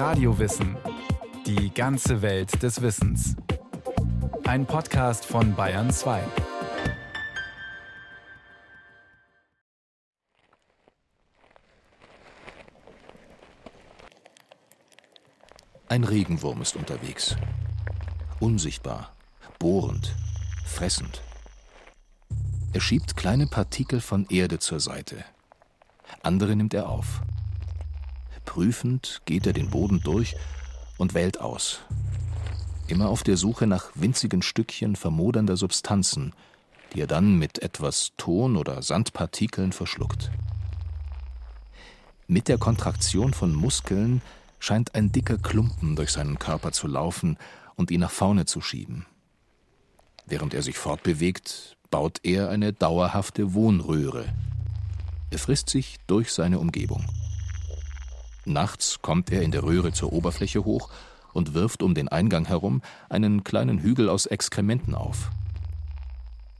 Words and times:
Radiowissen. 0.00 0.78
Die 1.44 1.74
ganze 1.74 2.22
Welt 2.22 2.62
des 2.62 2.80
Wissens. 2.80 3.36
Ein 4.44 4.64
Podcast 4.64 5.26
von 5.26 5.54
Bayern 5.54 5.90
2. 5.90 6.22
Ein 15.90 16.04
Regenwurm 16.04 16.62
ist 16.62 16.76
unterwegs. 16.76 17.36
Unsichtbar, 18.40 19.14
bohrend, 19.58 20.16
fressend. 20.64 21.20
Er 22.72 22.80
schiebt 22.80 23.18
kleine 23.18 23.46
Partikel 23.46 24.00
von 24.00 24.24
Erde 24.30 24.60
zur 24.60 24.80
Seite. 24.80 25.26
Andere 26.22 26.56
nimmt 26.56 26.72
er 26.72 26.88
auf. 26.88 27.20
Prüfend 28.50 29.22
geht 29.26 29.46
er 29.46 29.52
den 29.52 29.70
Boden 29.70 30.00
durch 30.02 30.34
und 30.98 31.14
wählt 31.14 31.40
aus. 31.40 31.82
Immer 32.88 33.08
auf 33.08 33.22
der 33.22 33.36
Suche 33.36 33.68
nach 33.68 33.92
winzigen 33.94 34.42
Stückchen 34.42 34.96
vermodernder 34.96 35.56
Substanzen, 35.56 36.32
die 36.92 37.02
er 37.02 37.06
dann 37.06 37.38
mit 37.38 37.62
etwas 37.62 38.10
Ton 38.16 38.56
oder 38.56 38.82
Sandpartikeln 38.82 39.70
verschluckt. 39.70 40.32
Mit 42.26 42.48
der 42.48 42.58
Kontraktion 42.58 43.34
von 43.34 43.54
Muskeln 43.54 44.20
scheint 44.58 44.96
ein 44.96 45.12
dicker 45.12 45.38
Klumpen 45.38 45.94
durch 45.94 46.10
seinen 46.10 46.40
Körper 46.40 46.72
zu 46.72 46.88
laufen 46.88 47.38
und 47.76 47.92
ihn 47.92 48.00
nach 48.00 48.10
vorne 48.10 48.46
zu 48.46 48.60
schieben. 48.60 49.06
Während 50.26 50.54
er 50.54 50.62
sich 50.62 50.76
fortbewegt, 50.76 51.76
baut 51.88 52.18
er 52.24 52.48
eine 52.48 52.72
dauerhafte 52.72 53.54
Wohnröhre. 53.54 54.24
Er 55.30 55.38
frisst 55.38 55.70
sich 55.70 55.98
durch 56.08 56.32
seine 56.32 56.58
Umgebung. 56.58 57.06
Nachts 58.50 59.00
kommt 59.00 59.30
er 59.30 59.42
in 59.42 59.52
der 59.52 59.62
Röhre 59.62 59.92
zur 59.92 60.12
Oberfläche 60.12 60.64
hoch 60.64 60.90
und 61.32 61.54
wirft 61.54 61.82
um 61.82 61.94
den 61.94 62.08
Eingang 62.08 62.46
herum 62.46 62.82
einen 63.08 63.44
kleinen 63.44 63.78
Hügel 63.78 64.08
aus 64.08 64.26
Exkrementen 64.26 64.94
auf. 64.94 65.30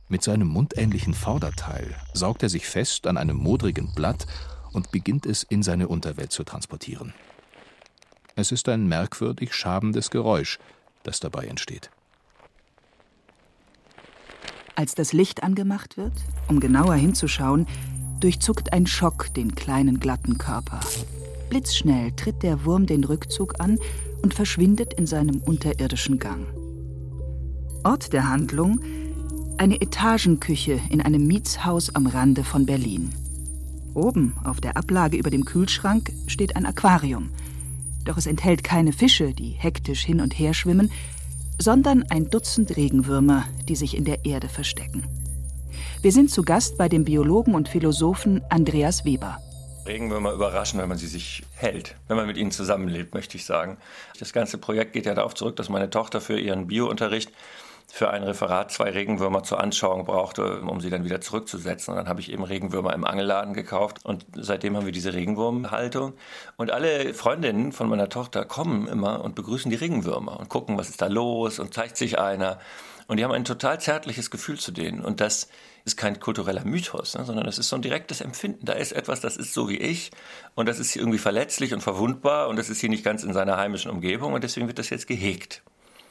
Mit 0.07 0.23
seinem 0.23 0.47
mundähnlichen 0.47 1.13
Vorderteil 1.13 1.95
saugt 2.13 2.43
er 2.43 2.49
sich 2.49 2.65
fest 2.65 3.07
an 3.07 3.17
einem 3.17 3.37
modrigen 3.37 3.93
Blatt 3.93 4.25
und 4.71 4.91
beginnt 4.91 5.25
es 5.25 5.43
in 5.43 5.63
seine 5.63 5.87
Unterwelt 5.87 6.31
zu 6.31 6.43
transportieren. 6.43 7.13
Es 8.35 8.51
ist 8.51 8.69
ein 8.69 8.87
merkwürdig 8.87 9.53
schabendes 9.53 10.09
Geräusch, 10.09 10.59
das 11.03 11.19
dabei 11.19 11.45
entsteht. 11.45 11.91
Als 14.75 14.95
das 14.95 15.11
Licht 15.11 15.43
angemacht 15.43 15.97
wird, 15.97 16.13
um 16.47 16.61
genauer 16.61 16.95
hinzuschauen, 16.95 17.67
durchzuckt 18.21 18.71
ein 18.71 18.87
Schock 18.87 19.33
den 19.33 19.55
kleinen 19.55 19.99
glatten 19.99 20.37
Körper. 20.37 20.79
Blitzschnell 21.51 22.13
tritt 22.13 22.43
der 22.43 22.63
Wurm 22.63 22.85
den 22.85 23.03
Rückzug 23.03 23.59
an 23.59 23.77
und 24.21 24.33
verschwindet 24.33 24.93
in 24.93 25.05
seinem 25.05 25.41
unterirdischen 25.41 26.17
Gang. 26.17 26.45
Ort 27.83 28.13
der 28.13 28.29
Handlung 28.29 28.79
eine 29.57 29.81
Etagenküche 29.81 30.79
in 30.89 31.01
einem 31.01 31.27
Mietshaus 31.27 31.93
am 31.93 32.07
Rande 32.07 32.45
von 32.45 32.65
Berlin. 32.65 33.09
Oben 33.93 34.33
auf 34.45 34.61
der 34.61 34.77
Ablage 34.77 35.17
über 35.17 35.29
dem 35.29 35.43
Kühlschrank 35.43 36.13
steht 36.25 36.55
ein 36.55 36.65
Aquarium. 36.65 37.31
Doch 38.05 38.15
es 38.15 38.27
enthält 38.27 38.63
keine 38.63 38.93
Fische, 38.93 39.33
die 39.33 39.49
hektisch 39.49 40.05
hin 40.05 40.21
und 40.21 40.39
her 40.39 40.53
schwimmen, 40.53 40.89
sondern 41.59 42.03
ein 42.03 42.29
Dutzend 42.29 42.77
Regenwürmer, 42.77 43.43
die 43.67 43.75
sich 43.75 43.97
in 43.97 44.05
der 44.05 44.23
Erde 44.23 44.47
verstecken. 44.47 45.03
Wir 46.01 46.13
sind 46.13 46.31
zu 46.31 46.43
Gast 46.43 46.77
bei 46.77 46.87
dem 46.87 47.03
Biologen 47.03 47.55
und 47.55 47.67
Philosophen 47.67 48.39
Andreas 48.49 49.03
Weber. 49.03 49.37
Regenwürmer 49.85 50.31
überraschen, 50.31 50.79
wenn 50.79 50.89
man 50.89 50.97
sie 50.97 51.07
sich 51.07 51.43
hält, 51.55 51.95
wenn 52.07 52.17
man 52.17 52.27
mit 52.27 52.37
ihnen 52.37 52.51
zusammenlebt, 52.51 53.13
möchte 53.13 53.37
ich 53.37 53.45
sagen. 53.45 53.77
Das 54.19 54.33
ganze 54.33 54.57
Projekt 54.57 54.93
geht 54.93 55.05
ja 55.05 55.15
darauf 55.15 55.33
zurück, 55.33 55.55
dass 55.55 55.69
meine 55.69 55.89
Tochter 55.89 56.21
für 56.21 56.39
ihren 56.39 56.67
Biounterricht 56.67 57.31
für 57.93 58.09
ein 58.09 58.23
Referat 58.23 58.71
zwei 58.71 58.89
Regenwürmer 58.89 59.43
zur 59.43 59.59
Anschauung 59.59 60.05
brauchte, 60.05 60.61
um 60.61 60.79
sie 60.79 60.89
dann 60.89 61.03
wieder 61.03 61.19
zurückzusetzen. 61.19 61.91
Und 61.91 61.97
dann 61.97 62.07
habe 62.07 62.21
ich 62.21 62.31
eben 62.31 62.43
Regenwürmer 62.43 62.93
im 62.93 63.03
Angelladen 63.03 63.53
gekauft 63.53 64.05
und 64.05 64.25
seitdem 64.33 64.77
haben 64.77 64.85
wir 64.85 64.93
diese 64.93 65.13
Regenwurmhaltung. 65.13 66.13
Und 66.55 66.71
alle 66.71 67.13
Freundinnen 67.13 67.73
von 67.73 67.89
meiner 67.89 68.07
Tochter 68.07 68.45
kommen 68.45 68.87
immer 68.87 69.21
und 69.21 69.35
begrüßen 69.35 69.69
die 69.69 69.75
Regenwürmer 69.75 70.39
und 70.39 70.47
gucken, 70.47 70.77
was 70.77 70.89
ist 70.89 71.01
da 71.01 71.07
los 71.07 71.59
und 71.59 71.73
zeigt 71.73 71.97
sich 71.97 72.17
einer. 72.17 72.59
Und 73.11 73.17
die 73.17 73.25
haben 73.25 73.33
ein 73.33 73.43
total 73.43 73.77
zärtliches 73.77 74.31
Gefühl 74.31 74.57
zu 74.57 74.71
denen. 74.71 75.01
Und 75.01 75.19
das 75.19 75.49
ist 75.83 75.97
kein 75.97 76.21
kultureller 76.21 76.63
Mythos, 76.63 77.13
ne, 77.13 77.25
sondern 77.25 77.45
das 77.45 77.57
ist 77.57 77.67
so 77.67 77.75
ein 77.75 77.81
direktes 77.81 78.21
Empfinden. 78.21 78.65
Da 78.65 78.71
ist 78.71 78.93
etwas, 78.93 79.19
das 79.19 79.35
ist 79.35 79.53
so 79.53 79.67
wie 79.67 79.75
ich 79.75 80.11
und 80.55 80.69
das 80.69 80.79
ist 80.79 80.95
irgendwie 80.95 81.17
verletzlich 81.17 81.73
und 81.73 81.81
verwundbar 81.81 82.47
und 82.47 82.55
das 82.55 82.69
ist 82.69 82.79
hier 82.79 82.87
nicht 82.87 83.03
ganz 83.03 83.23
in 83.23 83.33
seiner 83.33 83.57
heimischen 83.57 83.91
Umgebung 83.91 84.31
und 84.31 84.45
deswegen 84.45 84.67
wird 84.67 84.79
das 84.79 84.89
jetzt 84.91 85.07
gehegt. 85.07 85.61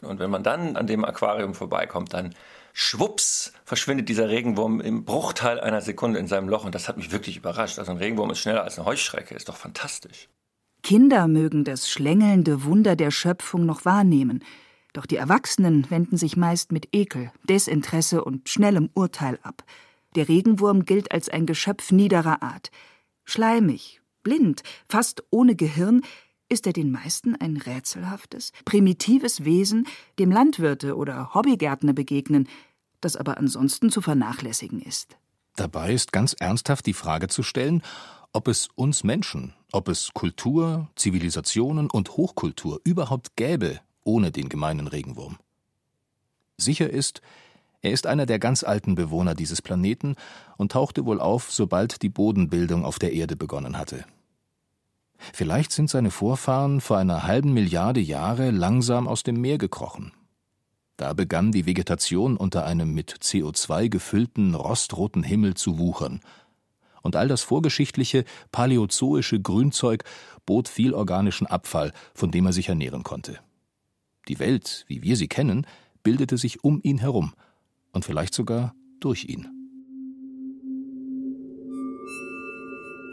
Und 0.02 0.18
wenn 0.18 0.28
man 0.28 0.42
dann 0.42 0.76
an 0.76 0.86
dem 0.86 1.06
Aquarium 1.06 1.54
vorbeikommt, 1.54 2.12
dann 2.12 2.34
schwupps 2.74 3.54
verschwindet 3.64 4.10
dieser 4.10 4.28
Regenwurm 4.28 4.82
im 4.82 5.06
Bruchteil 5.06 5.58
einer 5.58 5.80
Sekunde 5.80 6.18
in 6.18 6.26
seinem 6.26 6.50
Loch 6.50 6.66
und 6.66 6.74
das 6.74 6.86
hat 6.86 6.98
mich 6.98 7.12
wirklich 7.12 7.38
überrascht. 7.38 7.78
Also 7.78 7.92
ein 7.92 7.96
Regenwurm 7.96 8.30
ist 8.30 8.40
schneller 8.40 8.62
als 8.62 8.78
eine 8.78 8.84
Heuschrecke, 8.84 9.34
ist 9.34 9.48
doch 9.48 9.56
fantastisch. 9.56 10.28
Kinder 10.82 11.28
mögen 11.28 11.64
das 11.64 11.88
schlängelnde 11.88 12.64
Wunder 12.64 12.94
der 12.94 13.10
Schöpfung 13.10 13.64
noch 13.64 13.86
wahrnehmen, 13.86 14.44
doch 14.92 15.06
die 15.06 15.16
Erwachsenen 15.16 15.90
wenden 15.90 16.16
sich 16.16 16.36
meist 16.36 16.72
mit 16.72 16.88
Ekel, 16.92 17.30
Desinteresse 17.48 18.24
und 18.24 18.48
schnellem 18.48 18.90
Urteil 18.94 19.38
ab. 19.42 19.64
Der 20.16 20.28
Regenwurm 20.28 20.84
gilt 20.84 21.12
als 21.12 21.28
ein 21.28 21.46
Geschöpf 21.46 21.92
niederer 21.92 22.42
Art. 22.42 22.70
Schleimig, 23.24 24.00
blind, 24.22 24.62
fast 24.88 25.22
ohne 25.30 25.54
Gehirn, 25.54 26.02
ist 26.48 26.66
er 26.66 26.72
den 26.72 26.90
meisten 26.90 27.36
ein 27.36 27.56
rätselhaftes, 27.56 28.50
primitives 28.64 29.44
Wesen, 29.44 29.86
dem 30.18 30.32
Landwirte 30.32 30.96
oder 30.96 31.32
Hobbygärtner 31.32 31.92
begegnen, 31.92 32.48
das 33.00 33.14
aber 33.14 33.38
ansonsten 33.38 33.90
zu 33.90 34.00
vernachlässigen 34.00 34.80
ist. 34.80 35.16
Dabei 35.54 35.92
ist 35.94 36.12
ganz 36.12 36.34
ernsthaft 36.38 36.86
die 36.86 36.92
Frage 36.92 37.28
zu 37.28 37.44
stellen, 37.44 37.82
ob 38.32 38.48
es 38.48 38.68
uns 38.74 39.04
Menschen, 39.04 39.54
ob 39.70 39.88
es 39.88 40.10
Kultur, 40.12 40.88
Zivilisationen 40.96 41.88
und 41.88 42.16
Hochkultur 42.16 42.80
überhaupt 42.84 43.36
gäbe 43.36 43.80
ohne 44.10 44.32
den 44.32 44.48
gemeinen 44.48 44.88
Regenwurm. 44.88 45.38
Sicher 46.56 46.90
ist, 46.90 47.22
er 47.80 47.92
ist 47.92 48.08
einer 48.08 48.26
der 48.26 48.40
ganz 48.40 48.64
alten 48.64 48.96
Bewohner 48.96 49.36
dieses 49.36 49.62
Planeten 49.62 50.16
und 50.56 50.72
tauchte 50.72 51.06
wohl 51.06 51.20
auf, 51.20 51.52
sobald 51.52 52.02
die 52.02 52.08
Bodenbildung 52.08 52.84
auf 52.84 52.98
der 52.98 53.12
Erde 53.12 53.36
begonnen 53.36 53.78
hatte. 53.78 54.04
Vielleicht 55.32 55.70
sind 55.70 55.88
seine 55.88 56.10
Vorfahren 56.10 56.80
vor 56.80 56.98
einer 56.98 57.22
halben 57.22 57.52
Milliarde 57.52 58.00
Jahre 58.00 58.50
langsam 58.50 59.06
aus 59.06 59.22
dem 59.22 59.40
Meer 59.40 59.58
gekrochen. 59.58 60.12
Da 60.96 61.12
begann 61.12 61.52
die 61.52 61.66
Vegetation 61.66 62.36
unter 62.36 62.66
einem 62.66 62.92
mit 62.92 63.12
CO2 63.12 63.88
gefüllten 63.88 64.54
rostroten 64.54 65.22
Himmel 65.22 65.54
zu 65.54 65.78
wuchern. 65.78 66.20
Und 67.02 67.16
all 67.16 67.28
das 67.28 67.42
vorgeschichtliche 67.42 68.24
paläozoische 68.50 69.40
Grünzeug 69.40 70.04
bot 70.44 70.68
viel 70.68 70.94
organischen 70.94 71.46
Abfall, 71.46 71.92
von 72.12 72.30
dem 72.30 72.44
er 72.46 72.52
sich 72.52 72.68
ernähren 72.68 73.04
konnte. 73.04 73.38
Die 74.30 74.38
Welt, 74.38 74.84
wie 74.86 75.02
wir 75.02 75.16
sie 75.16 75.26
kennen, 75.26 75.66
bildete 76.04 76.38
sich 76.38 76.62
um 76.62 76.78
ihn 76.84 76.98
herum 76.98 77.32
und 77.90 78.04
vielleicht 78.04 78.32
sogar 78.32 78.76
durch 79.00 79.24
ihn. 79.24 79.48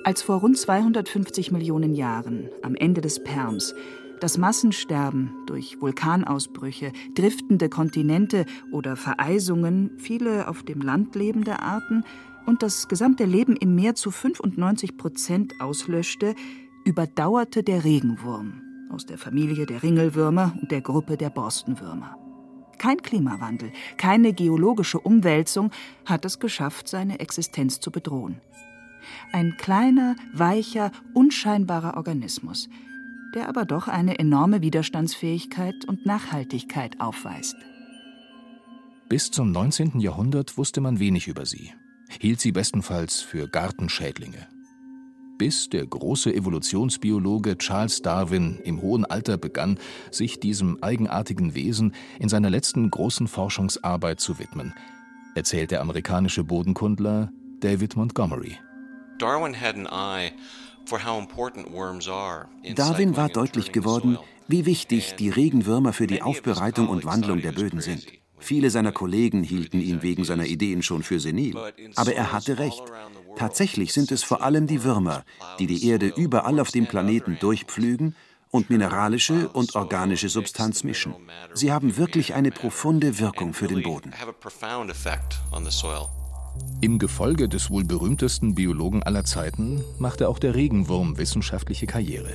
Als 0.04 0.22
vor 0.22 0.42
rund 0.42 0.60
250 0.60 1.52
Millionen 1.52 1.96
Jahren, 1.96 2.50
am 2.62 2.76
Ende 2.76 3.02
des 3.02 3.24
Perms, 3.24 3.74
das 4.22 4.38
Massensterben 4.38 5.32
durch 5.48 5.82
Vulkanausbrüche, 5.82 6.92
driftende 7.16 7.68
Kontinente 7.68 8.46
oder 8.72 8.96
Vereisungen, 8.96 9.98
viele 9.98 10.48
auf 10.48 10.62
dem 10.62 10.82
Land 10.82 11.16
lebende 11.16 11.58
Arten 11.64 12.04
und 12.46 12.62
das 12.62 12.88
gesamte 12.88 13.26
Leben 13.26 13.56
im 13.56 13.74
Meer 13.74 13.96
zu 13.96 14.12
95 14.12 14.98
Prozent 14.98 15.56
auslöschte, 15.60 16.36
überdauerte 16.86 17.64
der 17.64 17.84
Regenwurm 17.84 18.67
aus 18.92 19.06
der 19.06 19.18
Familie 19.18 19.66
der 19.66 19.84
Ringelwürmer 19.84 20.54
und 20.62 20.72
der 20.72 20.82
Gruppe 20.82 21.18
der 21.18 21.30
Borstenwürmer. 21.30 22.18
Kein 22.78 23.02
Klimawandel, 23.02 23.72
keine 23.98 24.34
geologische 24.34 25.00
Umwälzung 25.00 25.72
hat 26.06 26.26
es 26.26 26.40
geschafft, 26.40 26.88
seine 26.88 27.20
Existenz 27.20 27.80
zu 27.80 27.92
bedrohen. 27.92 28.42
Ein 29.32 29.56
kleiner, 29.58 30.16
weicher, 30.34 30.92
unscheinbarer 31.14 31.98
Organismus, 31.98 32.70
der 33.34 33.50
aber 33.50 33.66
doch 33.66 33.88
eine 33.88 34.20
enorme 34.20 34.62
Widerstandsfähigkeit 34.62 35.86
und 35.88 36.06
Nachhaltigkeit 36.06 37.00
aufweist. 37.02 37.56
Bis 39.10 39.32
zum 39.32 39.52
19. 39.52 40.00
Jahrhundert 40.00 40.58
wusste 40.58 40.82
man 40.82 41.00
wenig 41.00 41.28
über 41.28 41.46
sie, 41.46 41.74
hielt 42.20 42.42
sie 42.42 42.52
bestenfalls 42.52 43.22
für 43.22 43.48
Gartenschädlinge 43.48 44.48
bis 45.38 45.70
der 45.70 45.86
große 45.86 46.34
Evolutionsbiologe 46.34 47.58
Charles 47.58 48.02
Darwin 48.02 48.60
im 48.64 48.82
hohen 48.82 49.06
Alter 49.06 49.38
begann, 49.38 49.80
sich 50.12 50.40
diesem 50.40 50.82
eigenartigen 50.82 51.56
Wesen 51.56 51.94
in 52.20 52.30
seiner 52.30 52.50
letzten 52.50 52.90
großen 52.90 53.28
Forschungsarbeit 53.28 54.20
zu 54.20 54.40
widmen, 54.40 54.74
erzählt 55.36 55.72
der 55.72 55.82
amerikanische 55.82 56.44
Bodenkundler 56.44 57.32
David 57.60 57.96
Montgomery. 57.96 58.58
Darwin 59.20 59.60
had 59.60 59.76
an 59.76 59.88
eye 59.88 60.32
Darwin 62.76 63.18
war 63.18 63.30
deutlich 63.30 63.72
geworden, 63.72 64.18
wie 64.48 64.66
wichtig 64.66 65.16
die 65.16 65.30
Regenwürmer 65.30 65.92
für 65.92 66.08
die 66.08 66.22
Aufbereitung 66.22 66.88
und 66.88 67.04
Wandlung 67.06 67.42
der 67.42 67.52
Böden 67.52 67.82
sind. 67.82 68.08
Viele 68.40 68.70
seiner 68.70 68.92
Kollegen 68.92 69.44
hielten 69.44 69.82
ihn 69.82 70.04
wegen 70.04 70.24
seiner 70.24 70.46
Ideen 70.46 70.84
schon 70.84 71.04
für 71.04 71.20
senil. 71.20 71.56
Aber 71.96 72.14
er 72.14 72.32
hatte 72.32 72.60
recht. 72.60 72.84
Tatsächlich 73.36 73.94
sind 73.94 74.12
es 74.12 74.24
vor 74.24 74.42
allem 74.42 74.68
die 74.68 74.84
Würmer, 74.84 75.24
die 75.60 75.68
die 75.68 75.88
Erde 75.88 76.08
überall 76.16 76.60
auf 76.60 76.72
dem 76.72 76.88
Planeten 76.88 77.38
durchpflügen 77.40 78.16
und 78.52 78.70
mineralische 78.70 79.50
und 79.50 79.76
organische 79.76 80.30
Substanz 80.30 80.84
mischen. 80.84 81.14
Sie 81.54 81.72
haben 81.72 81.98
wirklich 81.98 82.34
eine 82.34 82.52
profunde 82.52 83.20
Wirkung 83.20 83.54
für 83.54 83.68
den 83.68 83.84
Boden. 83.84 84.14
Im 86.82 87.00
Gefolge 87.00 87.50
des 87.50 87.70
wohl 87.70 87.84
berühmtesten 87.84 88.56
Biologen 88.56 89.04
aller 89.04 89.26
Zeiten 89.26 89.84
machte 90.00 90.28
auch 90.30 90.40
der 90.40 90.56
Regenwurm 90.56 91.18
wissenschaftliche 91.18 91.86
Karriere. 91.86 92.34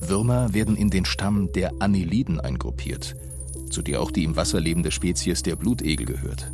Würmer 0.00 0.54
werden 0.54 0.76
in 0.76 0.90
den 0.90 1.04
Stamm 1.04 1.52
der 1.52 1.72
Anneliden 1.80 2.40
eingruppiert, 2.40 3.16
zu 3.70 3.82
der 3.82 4.00
auch 4.00 4.10
die 4.10 4.24
im 4.24 4.36
Wasser 4.36 4.60
lebende 4.60 4.90
Spezies 4.90 5.42
der 5.42 5.56
Blutegel 5.56 6.06
gehört. 6.06 6.50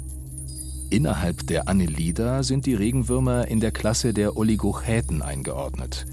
Innerhalb 0.90 1.46
der 1.46 1.68
Annelida 1.68 2.42
sind 2.42 2.66
die 2.66 2.74
Regenwürmer 2.74 3.48
in 3.48 3.60
der 3.60 3.72
Klasse 3.72 4.12
der 4.12 4.36
Oligochäten 4.36 5.22
eingeordnet, 5.22 6.06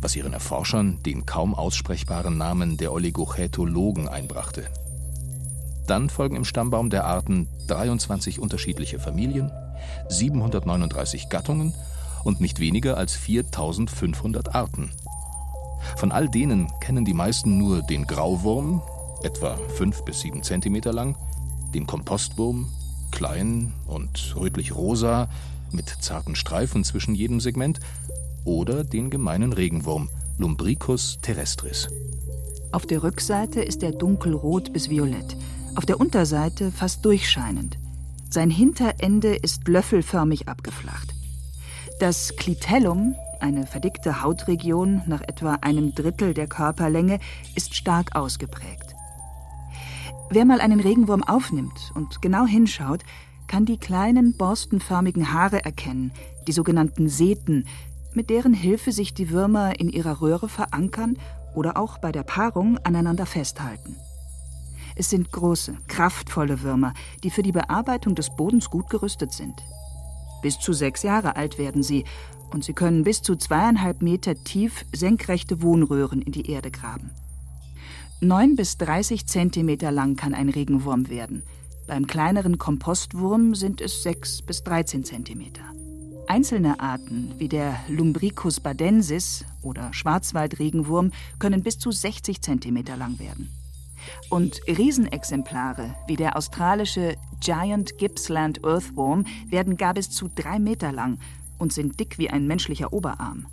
was 0.00 0.16
ihren 0.16 0.32
Erforschern 0.32 0.98
den 1.06 1.24
kaum 1.24 1.54
aussprechbaren 1.54 2.36
Namen 2.36 2.76
der 2.76 2.92
Oligochätologen 2.92 4.08
einbrachte. 4.08 4.64
Dann 5.86 6.10
folgen 6.10 6.36
im 6.36 6.44
Stammbaum 6.44 6.90
der 6.90 7.04
Arten 7.04 7.48
23 7.68 8.40
unterschiedliche 8.40 8.98
Familien, 8.98 9.52
739 10.08 11.28
Gattungen 11.28 11.72
und 12.24 12.40
nicht 12.40 12.58
weniger 12.60 12.96
als 12.96 13.14
4500 13.14 14.54
Arten. 14.54 14.90
Von 15.96 16.12
all 16.12 16.28
denen 16.28 16.68
kennen 16.80 17.04
die 17.04 17.14
meisten 17.14 17.56
nur 17.56 17.82
den 17.82 18.06
Grauwurm, 18.06 18.82
etwa 19.22 19.56
5 19.76 20.04
bis 20.04 20.20
7 20.20 20.42
cm 20.42 20.80
lang, 20.92 21.16
den 21.74 21.86
Kompostwurm, 21.86 22.68
klein 23.10 23.72
und 23.86 24.34
rötlich-rosa, 24.36 25.28
mit 25.72 25.88
zarten 26.00 26.34
Streifen 26.34 26.84
zwischen 26.84 27.14
jedem 27.14 27.40
Segment, 27.40 27.80
oder 28.44 28.84
den 28.84 29.10
gemeinen 29.10 29.52
Regenwurm, 29.52 30.08
Lumbricus 30.38 31.18
terrestris. 31.20 31.88
Auf 32.72 32.86
der 32.86 33.02
Rückseite 33.02 33.60
ist 33.62 33.82
er 33.82 33.92
dunkelrot 33.92 34.72
bis 34.72 34.88
violett, 34.88 35.36
auf 35.74 35.86
der 35.86 36.00
Unterseite 36.00 36.70
fast 36.70 37.04
durchscheinend. 37.04 37.78
Sein 38.30 38.50
Hinterende 38.50 39.34
ist 39.34 39.68
löffelförmig 39.68 40.48
abgeflacht. 40.48 41.14
Das 41.98 42.36
Clitellum, 42.36 43.14
eine 43.40 43.66
verdickte 43.66 44.22
Hautregion 44.22 45.02
nach 45.06 45.22
etwa 45.22 45.54
einem 45.62 45.94
Drittel 45.94 46.34
der 46.34 46.46
Körperlänge, 46.46 47.20
ist 47.54 47.74
stark 47.74 48.14
ausgeprägt. 48.14 48.87
Wer 50.30 50.44
mal 50.44 50.60
einen 50.60 50.80
Regenwurm 50.80 51.22
aufnimmt 51.22 51.90
und 51.94 52.20
genau 52.20 52.44
hinschaut, 52.44 53.02
kann 53.46 53.64
die 53.64 53.78
kleinen 53.78 54.36
borstenförmigen 54.36 55.32
Haare 55.32 55.64
erkennen, 55.64 56.12
die 56.46 56.52
sogenannten 56.52 57.08
Seten, 57.08 57.64
mit 58.12 58.28
deren 58.28 58.52
Hilfe 58.52 58.92
sich 58.92 59.14
die 59.14 59.30
Würmer 59.30 59.80
in 59.80 59.88
ihrer 59.88 60.20
Röhre 60.20 60.50
verankern 60.50 61.16
oder 61.54 61.78
auch 61.78 61.96
bei 61.98 62.12
der 62.12 62.24
Paarung 62.24 62.76
aneinander 62.84 63.24
festhalten. 63.24 63.96
Es 64.96 65.08
sind 65.08 65.32
große, 65.32 65.78
kraftvolle 65.86 66.60
Würmer, 66.60 66.92
die 67.22 67.30
für 67.30 67.42
die 67.42 67.52
Bearbeitung 67.52 68.14
des 68.14 68.34
Bodens 68.36 68.68
gut 68.68 68.90
gerüstet 68.90 69.32
sind. 69.32 69.54
Bis 70.42 70.58
zu 70.58 70.74
sechs 70.74 71.02
Jahre 71.02 71.36
alt 71.36 71.56
werden 71.56 71.82
sie 71.82 72.04
und 72.52 72.64
sie 72.64 72.74
können 72.74 73.02
bis 73.02 73.22
zu 73.22 73.36
zweieinhalb 73.36 74.02
Meter 74.02 74.34
tief 74.34 74.84
senkrechte 74.94 75.62
Wohnröhren 75.62 76.20
in 76.20 76.32
die 76.32 76.50
Erde 76.50 76.70
graben. 76.70 77.10
Neun 78.20 78.56
bis 78.56 78.76
dreißig 78.78 79.28
Zentimeter 79.28 79.92
lang 79.92 80.16
kann 80.16 80.34
ein 80.34 80.48
Regenwurm 80.48 81.08
werden. 81.08 81.44
Beim 81.86 82.08
kleineren 82.08 82.58
Kompostwurm 82.58 83.54
sind 83.54 83.80
es 83.80 84.02
sechs 84.02 84.42
bis 84.42 84.64
dreizehn 84.64 85.04
Zentimeter. 85.04 85.62
Einzelne 86.26 86.80
Arten 86.80 87.34
wie 87.38 87.46
der 87.46 87.78
Lumbricus 87.86 88.58
badensis 88.58 89.44
oder 89.62 89.92
Schwarzwaldregenwurm 89.92 91.12
können 91.38 91.62
bis 91.62 91.78
zu 91.78 91.92
60 91.92 92.42
Zentimeter 92.42 92.96
lang 92.96 93.20
werden. 93.20 93.50
Und 94.30 94.62
Riesenexemplare 94.66 95.94
wie 96.08 96.16
der 96.16 96.36
australische 96.36 97.14
Giant 97.38 97.98
Gippsland 97.98 98.64
Earthworm 98.64 99.26
werden 99.48 99.76
gar 99.76 99.94
bis 99.94 100.10
zu 100.10 100.28
drei 100.34 100.58
Meter 100.58 100.90
lang 100.90 101.18
und 101.58 101.72
sind 101.72 102.00
dick 102.00 102.18
wie 102.18 102.30
ein 102.30 102.48
menschlicher 102.48 102.92
Oberarm. 102.92 103.46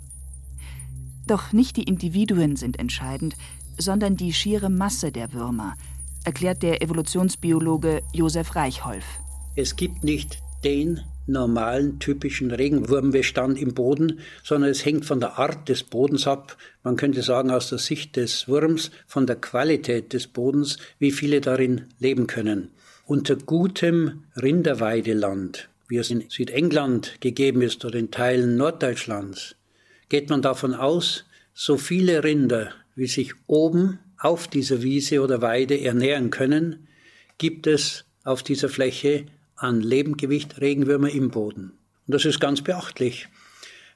Doch 1.26 1.52
nicht 1.52 1.76
die 1.76 1.82
Individuen 1.82 2.56
sind 2.56 2.78
entscheidend, 2.78 3.34
sondern 3.78 4.16
die 4.16 4.32
schiere 4.32 4.70
Masse 4.70 5.10
der 5.10 5.32
Würmer, 5.32 5.74
erklärt 6.24 6.62
der 6.62 6.82
Evolutionsbiologe 6.82 8.02
Josef 8.12 8.54
Reichholf. 8.54 9.04
Es 9.56 9.76
gibt 9.76 10.04
nicht 10.04 10.38
den 10.62 11.00
normalen, 11.26 11.98
typischen 11.98 12.52
Regenwurmbestand 12.52 13.60
im 13.60 13.74
Boden, 13.74 14.20
sondern 14.44 14.70
es 14.70 14.84
hängt 14.84 15.04
von 15.04 15.18
der 15.18 15.38
Art 15.38 15.68
des 15.68 15.82
Bodens 15.82 16.26
ab. 16.28 16.56
Man 16.84 16.96
könnte 16.96 17.22
sagen, 17.22 17.50
aus 17.50 17.68
der 17.68 17.78
Sicht 17.78 18.14
des 18.16 18.46
Wurms, 18.46 18.92
von 19.08 19.26
der 19.26 19.36
Qualität 19.36 20.12
des 20.12 20.28
Bodens, 20.28 20.78
wie 20.98 21.10
viele 21.10 21.40
darin 21.40 21.86
leben 21.98 22.28
können. 22.28 22.70
Unter 23.04 23.34
gutem 23.34 24.24
Rinderweideland, 24.40 25.68
wie 25.88 25.96
es 25.96 26.10
in 26.10 26.24
Südengland 26.28 27.20
gegeben 27.20 27.62
ist 27.62 27.84
oder 27.84 27.98
in 27.98 28.10
Teilen 28.10 28.56
Norddeutschlands, 28.56 29.55
geht 30.08 30.30
man 30.30 30.42
davon 30.42 30.74
aus, 30.74 31.24
so 31.54 31.78
viele 31.78 32.22
Rinder, 32.22 32.72
wie 32.94 33.06
sich 33.06 33.32
oben 33.46 33.98
auf 34.18 34.48
dieser 34.48 34.82
Wiese 34.82 35.22
oder 35.22 35.42
Weide 35.42 35.80
ernähren 35.80 36.30
können, 36.30 36.88
gibt 37.38 37.66
es 37.66 38.04
auf 38.24 38.42
dieser 38.42 38.68
Fläche 38.68 39.26
an 39.56 39.80
Lebendgewicht 39.80 40.60
Regenwürmer 40.60 41.10
im 41.10 41.30
Boden. 41.30 41.72
Und 42.06 42.14
das 42.14 42.24
ist 42.24 42.40
ganz 42.40 42.62
beachtlich. 42.62 43.28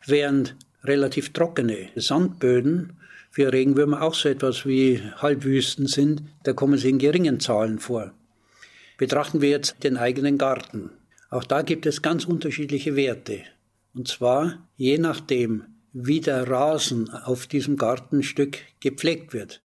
Während 0.07 0.57
relativ 0.83 1.33
trockene 1.33 1.89
Sandböden 1.97 2.95
für 3.31 3.53
Regenwürmer 3.53 4.03
auch 4.03 4.15
so 4.15 4.29
etwas 4.29 4.67
wie 4.67 5.03
Halbwüsten 5.17 5.87
sind, 5.87 6.23
da 6.43 6.53
kommen 6.53 6.79
sie 6.79 6.91
in 6.91 6.99
geringen 6.99 7.41
Zahlen 7.41 7.79
vor. 7.79 8.13
Betrachten 8.99 9.41
wir 9.41 9.51
jetzt 9.51 9.83
den 9.85 9.97
eigenen 9.97 10.37
Garten. 10.39 10.91
Auch 11.31 11.45
da 11.45 11.63
gibt 11.63 11.87
es 11.87 12.03
ganz 12.03 12.25
unterschiedliche 12.25 12.97
Werte. 12.97 13.43
Und 13.95 14.09
zwar 14.09 14.69
je 14.77 14.99
nachdem, 14.99 15.65
wie 15.93 16.21
der 16.21 16.49
Rasen 16.49 17.11
auf 17.11 17.47
diesem 17.47 17.77
Gartenstück 17.77 18.59
gepflegt 18.81 19.33
wird. 19.33 19.63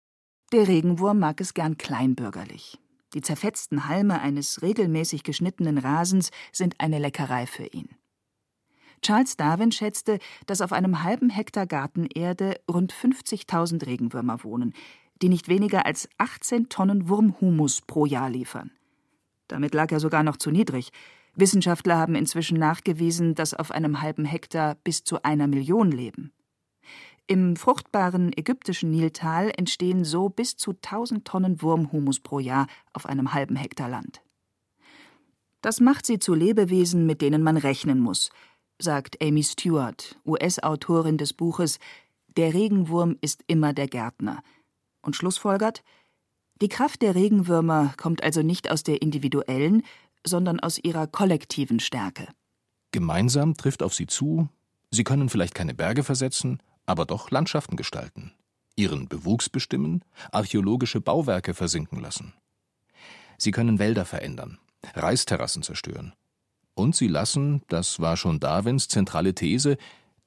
Der 0.52 0.68
Regenwurm 0.68 1.18
mag 1.18 1.40
es 1.40 1.54
gern 1.54 1.78
kleinbürgerlich. 1.78 2.78
Die 3.14 3.20
zerfetzten 3.20 3.88
Halme 3.88 4.20
eines 4.20 4.62
regelmäßig 4.62 5.22
geschnittenen 5.22 5.78
Rasens 5.78 6.30
sind 6.52 6.76
eine 6.78 6.98
Leckerei 6.98 7.46
für 7.46 7.66
ihn. 7.66 7.88
Charles 9.02 9.36
Darwin 9.36 9.72
schätzte, 9.72 10.18
dass 10.46 10.60
auf 10.60 10.72
einem 10.72 11.02
halben 11.02 11.28
Hektar 11.28 11.66
Gartenerde 11.66 12.60
rund 12.70 12.92
50.000 12.92 13.84
Regenwürmer 13.84 14.44
wohnen, 14.44 14.74
die 15.20 15.28
nicht 15.28 15.48
weniger 15.48 15.86
als 15.86 16.08
18 16.18 16.68
Tonnen 16.68 17.08
Wurmhumus 17.08 17.80
pro 17.80 18.06
Jahr 18.06 18.30
liefern. 18.30 18.70
Damit 19.48 19.74
lag 19.74 19.90
er 19.92 20.00
sogar 20.00 20.22
noch 20.22 20.36
zu 20.36 20.50
niedrig. 20.50 20.90
Wissenschaftler 21.34 21.96
haben 21.96 22.14
inzwischen 22.14 22.58
nachgewiesen, 22.58 23.34
dass 23.34 23.54
auf 23.54 23.70
einem 23.70 24.02
halben 24.02 24.24
Hektar 24.24 24.76
bis 24.84 25.04
zu 25.04 25.22
einer 25.22 25.46
Million 25.46 25.90
leben. 25.90 26.32
Im 27.26 27.56
fruchtbaren 27.56 28.36
ägyptischen 28.36 28.90
Niltal 28.90 29.50
entstehen 29.56 30.04
so 30.04 30.28
bis 30.28 30.56
zu 30.56 30.72
1000 30.72 31.24
Tonnen 31.24 31.62
Wurmhumus 31.62 32.20
pro 32.20 32.40
Jahr 32.40 32.66
auf 32.92 33.06
einem 33.06 33.32
halben 33.32 33.56
Hektar 33.56 33.88
Land. 33.88 34.20
Das 35.62 35.80
macht 35.80 36.04
sie 36.04 36.18
zu 36.18 36.34
Lebewesen, 36.34 37.06
mit 37.06 37.22
denen 37.22 37.42
man 37.42 37.56
rechnen 37.56 38.00
muss, 38.00 38.30
sagt 38.80 39.22
Amy 39.22 39.44
Stewart, 39.44 40.18
US-Autorin 40.26 41.16
des 41.16 41.32
Buches 41.32 41.78
Der 42.36 42.52
Regenwurm 42.52 43.16
ist 43.20 43.44
immer 43.46 43.72
der 43.72 43.86
Gärtner, 43.86 44.42
und 45.02 45.16
schlussfolgert, 45.16 45.84
die 46.60 46.68
Kraft 46.68 47.02
der 47.02 47.14
Regenwürmer 47.14 47.94
kommt 47.96 48.22
also 48.22 48.42
nicht 48.42 48.70
aus 48.70 48.82
der 48.82 49.02
individuellen, 49.02 49.82
sondern 50.26 50.60
aus 50.60 50.78
ihrer 50.78 51.06
kollektiven 51.06 51.80
Stärke. 51.80 52.28
Gemeinsam 52.92 53.56
trifft 53.56 53.82
auf 53.82 53.94
sie 53.94 54.06
zu, 54.06 54.48
sie 54.90 55.04
können 55.04 55.28
vielleicht 55.28 55.54
keine 55.54 55.74
Berge 55.74 56.04
versetzen, 56.04 56.62
aber 56.86 57.06
doch 57.06 57.30
Landschaften 57.30 57.76
gestalten, 57.76 58.32
ihren 58.76 59.08
Bewuchs 59.08 59.48
bestimmen, 59.48 60.04
archäologische 60.30 61.00
Bauwerke 61.00 61.54
versinken 61.54 62.00
lassen. 62.00 62.34
Sie 63.38 63.50
können 63.50 63.78
Wälder 63.78 64.04
verändern, 64.04 64.58
Reisterrassen 64.94 65.62
zerstören. 65.62 66.12
Und 66.74 66.96
sie 66.96 67.08
lassen, 67.08 67.62
das 67.68 68.00
war 68.00 68.16
schon 68.16 68.40
Darwins 68.40 68.88
zentrale 68.88 69.34
These, 69.34 69.76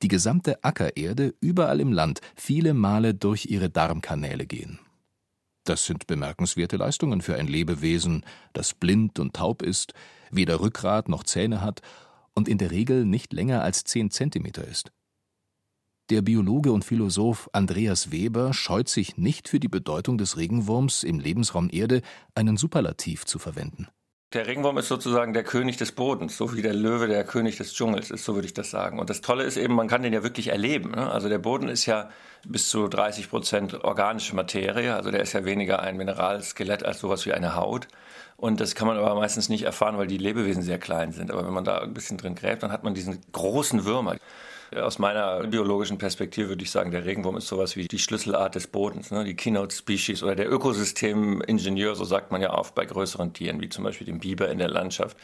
die 0.02 0.08
gesamte 0.08 0.64
Ackererde 0.64 1.34
überall 1.40 1.80
im 1.80 1.92
Land 1.92 2.22
viele 2.36 2.74
Male 2.74 3.14
durch 3.14 3.46
ihre 3.46 3.70
Darmkanäle 3.70 4.46
gehen. 4.46 4.80
Das 5.66 5.86
sind 5.86 6.06
bemerkenswerte 6.06 6.78
Leistungen 6.78 7.22
für 7.22 7.36
ein 7.36 7.48
Lebewesen, 7.48 8.24
das 8.54 8.76
blind 8.76 9.20
und 9.20 9.36
taub 9.36 9.64
ist, 9.64 9.94
weder 10.30 10.60
Rückgrat 10.60 11.10
noch 11.10 11.24
Zähne 11.24 11.62
hat 11.62 11.82
und 12.36 12.48
in 12.48 12.60
der 12.60 12.70
Regel 12.70 13.04
nicht 13.04 13.34
länger 13.34 13.64
als 13.64 13.84
zehn 13.84 14.12
Zentimeter 14.12 14.66
ist. 14.66 14.92
Der 16.12 16.22
Biologe 16.22 16.72
und 16.72 16.86
Philosoph 16.86 17.50
Andreas 17.52 18.12
Weber 18.12 18.54
scheut 18.54 18.90
sich 18.90 19.18
nicht 19.18 19.50
für 19.50 19.60
die 19.60 19.68
Bedeutung 19.68 20.20
des 20.20 20.38
Regenwurms 20.38 21.02
im 21.02 21.20
Lebensraum 21.20 21.68
Erde 21.72 22.04
einen 22.36 22.58
Superlativ 22.58 23.26
zu 23.26 23.40
verwenden. 23.40 23.88
Der 24.36 24.48
Regenwurm 24.48 24.78
ist 24.78 24.90
sozusagen 24.90 25.32
der 25.32 25.46
König 25.46 25.78
des 25.78 25.94
Bodens, 25.94 26.36
so 26.36 26.54
wie 26.54 26.62
der 26.62 26.74
Löwe 26.74 27.08
der 27.08 27.24
König 27.24 27.56
des 27.56 27.74
Dschungels 27.74 28.12
ist, 28.12 28.26
so 28.26 28.36
würde 28.36 28.46
ich 28.46 28.54
das 28.54 28.70
sagen. 28.70 29.00
Und 29.00 29.10
das 29.10 29.22
Tolle 29.22 29.46
ist 29.46 29.56
eben, 29.56 29.74
man 29.76 29.88
kann 29.88 30.04
den 30.04 30.12
ja 30.12 30.24
wirklich 30.24 30.50
erleben. 30.50 30.92
Ne? 30.92 31.10
Also 31.10 31.30
der 31.30 31.38
Boden 31.38 31.70
ist 31.70 31.86
ja 31.86 32.10
bis 32.46 32.68
zu 32.68 32.90
30 32.90 33.30
Prozent 33.30 33.86
organische 33.86 34.36
Materie, 34.36 34.94
also 34.94 35.10
der 35.10 35.22
ist 35.22 35.32
ja 35.32 35.46
weniger 35.46 35.80
ein 35.80 35.96
Mineralskelett 35.96 36.84
als 36.84 37.00
sowas 37.00 37.26
wie 37.26 37.32
eine 37.32 37.56
Haut. 37.56 37.88
Und 38.36 38.60
das 38.60 38.76
kann 38.76 38.90
man 38.90 38.98
aber 38.98 39.16
meistens 39.16 39.48
nicht 39.48 39.64
erfahren, 39.64 39.98
weil 39.98 40.08
die 40.08 40.18
Lebewesen 40.18 40.64
sehr 40.64 40.80
klein 40.80 41.14
sind. 41.14 41.32
Aber 41.32 41.46
wenn 41.46 41.54
man 41.54 41.64
da 41.64 41.78
ein 41.78 41.94
bisschen 41.94 42.18
drin 42.18 42.36
gräbt, 42.36 42.62
dann 42.62 42.74
hat 42.74 42.84
man 42.84 42.94
diesen 42.94 43.22
großen 43.32 43.86
Würmer. 43.86 44.18
Aus 44.74 45.00
meiner 45.00 45.46
biologischen 45.48 45.98
Perspektive 45.98 46.50
würde 46.50 46.64
ich 46.64 46.72
sagen, 46.72 46.92
der 46.92 47.06
Regenwurm 47.06 47.38
ist 47.38 47.48
sowas 47.48 47.76
wie 47.76 47.88
die 47.88 48.00
Schlüsselart 48.00 48.56
des 48.56 48.68
Bodens, 48.68 49.12
ne? 49.12 49.24
die 49.24 49.36
Keynote 49.36 49.76
Species 49.76 50.24
oder 50.24 50.36
der 50.36 50.52
Ökosystemingenieur, 50.52 51.96
so 51.96 52.04
sagt 52.04 52.32
man 52.32 52.42
ja 52.42 52.54
oft 52.54 52.74
bei 52.76 52.86
größeren 52.86 53.34
Tieren, 53.34 53.62
wie 53.62 53.70
zum 53.70 53.84
Beispiel 53.84 54.08
dem 54.08 54.20
Biber 54.20 54.50
in 54.50 54.58
der 54.58 54.70
Landschaft. 54.70 55.18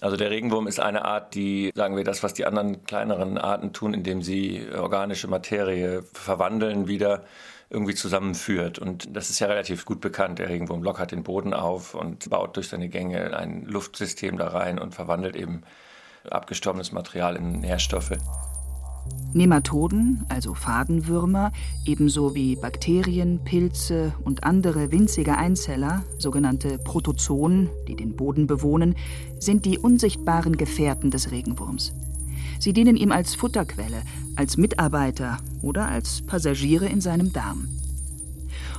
Also 0.00 0.16
der 0.16 0.30
Regenwurm 0.30 0.66
ist 0.66 0.80
eine 0.80 1.04
Art, 1.04 1.34
die, 1.34 1.72
sagen 1.74 1.96
wir, 1.96 2.04
das, 2.04 2.22
was 2.22 2.34
die 2.34 2.46
anderen 2.46 2.84
kleineren 2.84 3.38
Arten 3.38 3.72
tun, 3.72 3.94
indem 3.94 4.22
sie 4.22 4.66
organische 4.76 5.28
Materie 5.28 6.02
verwandeln, 6.12 6.88
wieder 6.88 7.24
irgendwie 7.70 7.94
zusammenführt. 7.94 8.78
Und 8.78 9.16
das 9.16 9.30
ist 9.30 9.38
ja 9.38 9.46
relativ 9.46 9.84
gut 9.84 10.00
bekannt. 10.00 10.40
Der 10.40 10.48
Regenwurm 10.48 10.82
lockert 10.82 11.12
den 11.12 11.22
Boden 11.22 11.54
auf 11.54 11.94
und 11.94 12.28
baut 12.28 12.56
durch 12.56 12.68
seine 12.68 12.88
Gänge 12.88 13.36
ein 13.36 13.64
Luftsystem 13.66 14.36
da 14.36 14.48
rein 14.48 14.78
und 14.78 14.94
verwandelt 14.94 15.36
eben 15.36 15.62
abgestorbenes 16.28 16.92
Material 16.92 17.36
in 17.36 17.60
Nährstoffe. 17.60 18.12
Nematoden, 19.34 20.24
also 20.28 20.54
Fadenwürmer, 20.54 21.52
ebenso 21.84 22.34
wie 22.36 22.54
Bakterien, 22.54 23.40
Pilze 23.44 24.14
und 24.24 24.44
andere 24.44 24.92
winzige 24.92 25.36
Einzeller, 25.36 26.04
sogenannte 26.18 26.78
Protozoen, 26.78 27.68
die 27.88 27.96
den 27.96 28.14
Boden 28.14 28.46
bewohnen, 28.46 28.94
sind 29.40 29.64
die 29.64 29.78
unsichtbaren 29.78 30.56
Gefährten 30.56 31.10
des 31.10 31.32
Regenwurms. 31.32 31.92
Sie 32.60 32.72
dienen 32.72 32.96
ihm 32.96 33.10
als 33.10 33.34
Futterquelle, 33.34 34.02
als 34.36 34.56
Mitarbeiter 34.56 35.38
oder 35.62 35.88
als 35.88 36.22
Passagiere 36.22 36.86
in 36.86 37.00
seinem 37.00 37.32
Darm. 37.32 37.66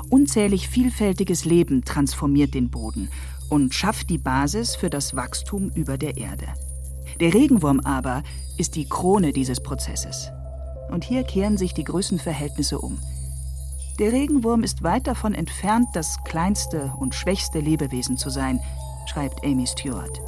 Unzählig 0.09 0.69
vielfältiges 0.69 1.45
Leben 1.45 1.83
transformiert 1.83 2.53
den 2.53 2.69
Boden 2.69 3.09
und 3.49 3.73
schafft 3.73 4.09
die 4.09 4.17
Basis 4.17 4.75
für 4.75 4.89
das 4.89 5.15
Wachstum 5.15 5.69
über 5.75 5.97
der 5.97 6.17
Erde. 6.17 6.47
Der 7.19 7.33
Regenwurm 7.33 7.81
aber 7.81 8.23
ist 8.57 8.75
die 8.75 8.87
Krone 8.87 9.33
dieses 9.33 9.61
Prozesses. 9.61 10.31
Und 10.89 11.03
hier 11.03 11.23
kehren 11.23 11.57
sich 11.57 11.73
die 11.73 11.83
Größenverhältnisse 11.83 12.79
um. 12.79 12.99
Der 13.99 14.11
Regenwurm 14.11 14.63
ist 14.63 14.83
weit 14.83 15.07
davon 15.07 15.33
entfernt, 15.33 15.87
das 15.93 16.17
kleinste 16.25 16.93
und 16.99 17.15
schwächste 17.15 17.59
Lebewesen 17.59 18.17
zu 18.17 18.29
sein, 18.29 18.59
schreibt 19.07 19.45
Amy 19.45 19.65
Stewart. 19.67 20.21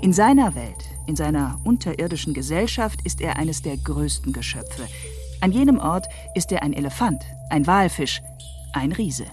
In 0.00 0.12
seiner 0.12 0.54
Welt, 0.54 0.90
in 1.06 1.16
seiner 1.16 1.58
unterirdischen 1.64 2.34
Gesellschaft 2.34 3.00
ist 3.04 3.20
er 3.20 3.36
eines 3.36 3.62
der 3.62 3.76
größten 3.76 4.32
Geschöpfe. 4.32 4.86
An 5.40 5.52
jenem 5.52 5.78
Ort 5.78 6.06
ist 6.34 6.52
er 6.52 6.62
ein 6.62 6.72
Elefant, 6.72 7.22
ein 7.50 7.66
Walfisch, 7.66 8.20
ein 8.72 8.92
Riese. 8.92 9.26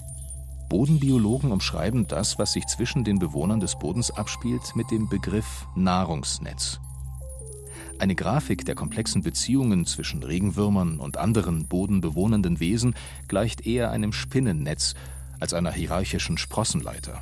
Bodenbiologen 0.69 1.51
umschreiben 1.51 2.07
das, 2.07 2.39
was 2.39 2.53
sich 2.53 2.65
zwischen 2.67 3.03
den 3.03 3.19
Bewohnern 3.19 3.59
des 3.59 3.77
Bodens 3.77 4.11
abspielt, 4.11 4.75
mit 4.75 4.91
dem 4.91 5.07
Begriff 5.09 5.67
Nahrungsnetz. 5.75 6.79
Eine 8.00 8.15
Grafik 8.15 8.65
der 8.65 8.75
komplexen 8.75 9.21
Beziehungen 9.21 9.85
zwischen 9.85 10.23
Regenwürmern 10.23 11.00
und 11.00 11.17
anderen 11.17 11.67
bodenbewohnenden 11.67 12.59
Wesen 12.59 12.95
gleicht 13.27 13.65
eher 13.65 13.91
einem 13.91 14.12
Spinnennetz 14.12 14.95
als 15.39 15.53
einer 15.53 15.71
hierarchischen 15.71 16.38
Sprossenleiter. 16.38 17.21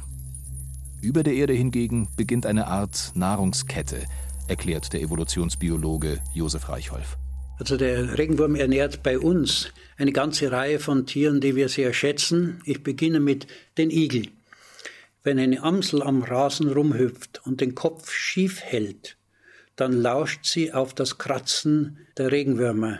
Über 1.02 1.24
der 1.24 1.34
Erde 1.34 1.54
hingegen 1.54 2.08
beginnt 2.16 2.46
eine 2.46 2.68
Art 2.68 3.12
Nahrungskette, 3.16 4.06
erklärt 4.48 4.94
der 4.94 5.02
Evolutionsbiologe 5.02 6.20
Josef 6.34 6.70
Reichholf. 6.70 7.18
Also 7.58 7.78
der 7.78 8.18
Regenwurm 8.18 8.56
ernährt 8.56 9.04
bei 9.04 9.20
uns 9.20 9.72
eine 9.98 10.12
ganze 10.12 10.52
Reihe 10.52 10.80
von 10.80 11.06
Tieren, 11.06 11.42
die 11.42 11.56
wir 11.56 11.70
sehr 11.70 11.94
schätzen. 11.94 12.60
Ich 12.66 12.82
beginne 12.82 13.20
mit 13.20 13.46
den 13.78 13.92
Igel. 13.92 14.30
Wenn 15.24 15.38
eine 15.38 15.62
Amsel 15.62 16.02
am 16.02 16.24
Rasen 16.24 16.72
rumhüpft 16.72 17.42
und 17.46 17.62
den 17.62 17.76
Kopf 17.76 18.12
schief 18.12 18.62
hält, 18.62 19.18
dann 19.82 20.00
lauscht 20.00 20.46
sie 20.46 20.74
auf 20.74 20.94
das 20.94 21.18
Kratzen 21.18 21.98
der 22.16 22.32
Regenwürmer. 22.32 23.00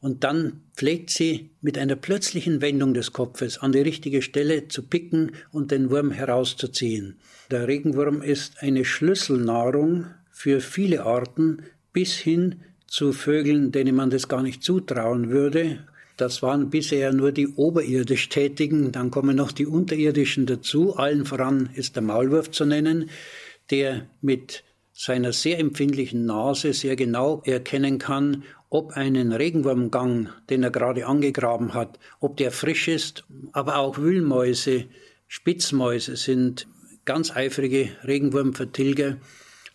Und 0.00 0.24
dann 0.24 0.64
pflegt 0.74 1.10
sie 1.10 1.50
mit 1.60 1.78
einer 1.78 1.94
plötzlichen 1.94 2.60
Wendung 2.60 2.94
des 2.94 3.12
Kopfes 3.12 3.58
an 3.58 3.70
die 3.70 3.80
richtige 3.80 4.22
Stelle 4.22 4.66
zu 4.66 4.82
picken 4.82 5.32
und 5.52 5.70
den 5.70 5.88
Wurm 5.88 6.10
herauszuziehen. 6.10 7.20
Der 7.52 7.68
Regenwurm 7.68 8.22
ist 8.22 8.60
eine 8.60 8.84
Schlüsselnahrung 8.84 10.06
für 10.32 10.60
viele 10.60 11.04
Arten 11.04 11.62
bis 11.92 12.16
hin 12.16 12.56
zu 12.88 13.12
Vögeln, 13.12 13.70
denen 13.70 13.94
man 13.94 14.10
das 14.10 14.26
gar 14.26 14.42
nicht 14.42 14.64
zutrauen 14.64 15.30
würde. 15.30 15.86
Das 16.16 16.42
waren 16.42 16.70
bisher 16.70 17.12
nur 17.12 17.30
die 17.30 17.46
oberirdisch 17.46 18.28
Tätigen, 18.30 18.90
dann 18.90 19.12
kommen 19.12 19.36
noch 19.36 19.52
die 19.52 19.66
unterirdischen 19.66 20.46
dazu. 20.46 20.96
Allen 20.96 21.24
voran 21.24 21.70
ist 21.74 21.94
der 21.94 22.02
Maulwurf 22.02 22.50
zu 22.50 22.64
nennen, 22.64 23.10
der 23.70 24.06
mit 24.20 24.64
seiner 24.98 25.34
sehr 25.34 25.58
empfindlichen 25.58 26.24
Nase 26.24 26.72
sehr 26.72 26.96
genau 26.96 27.42
erkennen 27.44 27.98
kann, 27.98 28.44
ob 28.70 28.92
einen 28.92 29.30
Regenwurmgang, 29.32 30.30
den 30.48 30.62
er 30.62 30.70
gerade 30.70 31.06
angegraben 31.06 31.74
hat, 31.74 31.98
ob 32.18 32.38
der 32.38 32.50
frisch 32.50 32.88
ist. 32.88 33.24
Aber 33.52 33.76
auch 33.76 33.98
Wühlmäuse, 33.98 34.86
Spitzmäuse 35.28 36.16
sind 36.16 36.66
ganz 37.04 37.30
eifrige 37.30 37.90
Regenwurmvertilger, 38.06 39.18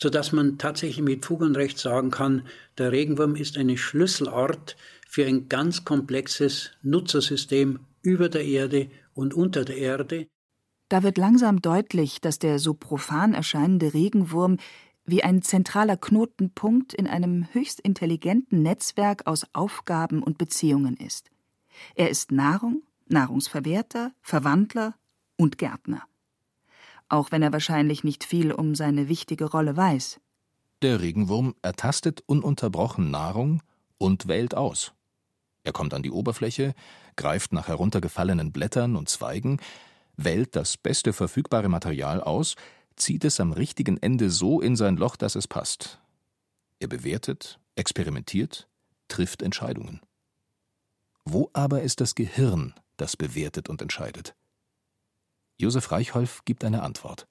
sodass 0.01 0.31
man 0.31 0.57
tatsächlich 0.57 1.05
mit 1.05 1.23
Fug 1.23 1.41
und 1.41 1.55
Recht 1.55 1.77
sagen 1.77 2.09
kann, 2.09 2.47
der 2.79 2.91
Regenwurm 2.91 3.35
ist 3.35 3.59
eine 3.59 3.77
Schlüsselart 3.77 4.75
für 5.07 5.27
ein 5.27 5.47
ganz 5.49 5.85
komplexes 5.85 6.71
Nutzersystem 6.81 7.79
über 8.01 8.27
der 8.27 8.43
Erde 8.43 8.89
und 9.13 9.35
unter 9.35 9.65
der 9.65 9.77
Erde. 9.77 10.25
Da 10.89 11.03
wird 11.03 11.19
langsam 11.19 11.61
deutlich, 11.61 12.19
dass 12.21 12.39
der 12.39 12.57
so 12.57 12.73
profan 12.73 13.33
erscheinende 13.33 13.93
Regenwurm 13.93 14.57
wie 15.11 15.23
ein 15.23 15.41
zentraler 15.41 15.97
Knotenpunkt 15.97 16.93
in 16.93 17.05
einem 17.05 17.45
höchst 17.51 17.81
intelligenten 17.81 18.63
Netzwerk 18.63 19.27
aus 19.27 19.45
Aufgaben 19.51 20.23
und 20.23 20.37
Beziehungen 20.37 20.95
ist. 20.95 21.29
Er 21.95 22.09
ist 22.09 22.31
Nahrung, 22.31 22.81
Nahrungsverwerter, 23.07 24.13
Verwandler 24.21 24.95
und 25.35 25.57
Gärtner. 25.57 26.03
Auch 27.09 27.31
wenn 27.31 27.43
er 27.43 27.51
wahrscheinlich 27.51 28.05
nicht 28.05 28.23
viel 28.23 28.53
um 28.53 28.73
seine 28.73 29.09
wichtige 29.09 29.45
Rolle 29.45 29.75
weiß. 29.75 30.21
Der 30.81 31.01
Regenwurm 31.01 31.55
ertastet 31.61 32.23
ununterbrochen 32.25 33.11
Nahrung 33.11 33.61
und 33.97 34.29
wählt 34.29 34.55
aus. 34.55 34.93
Er 35.63 35.73
kommt 35.73 35.93
an 35.93 36.03
die 36.03 36.11
Oberfläche, 36.11 36.73
greift 37.17 37.51
nach 37.51 37.67
heruntergefallenen 37.67 38.53
Blättern 38.53 38.95
und 38.95 39.09
Zweigen, 39.09 39.59
wählt 40.15 40.55
das 40.55 40.77
beste 40.77 41.11
verfügbare 41.11 41.67
Material 41.67 42.21
aus, 42.21 42.55
zieht 43.01 43.25
es 43.25 43.39
am 43.39 43.51
richtigen 43.51 43.97
Ende 43.97 44.29
so 44.29 44.61
in 44.61 44.75
sein 44.75 44.97
Loch, 44.97 45.15
dass 45.15 45.35
es 45.35 45.47
passt. 45.47 45.99
Er 46.79 46.87
bewertet, 46.87 47.59
experimentiert, 47.75 48.67
trifft 49.07 49.41
Entscheidungen. 49.41 50.01
Wo 51.25 51.49
aber 51.53 51.81
ist 51.81 52.01
das 52.01 52.15
Gehirn, 52.15 52.73
das 52.97 53.17
bewertet 53.17 53.69
und 53.69 53.81
entscheidet? 53.81 54.35
Josef 55.57 55.91
Reichholf 55.91 56.41
gibt 56.45 56.63
eine 56.63 56.81
Antwort. 56.81 57.27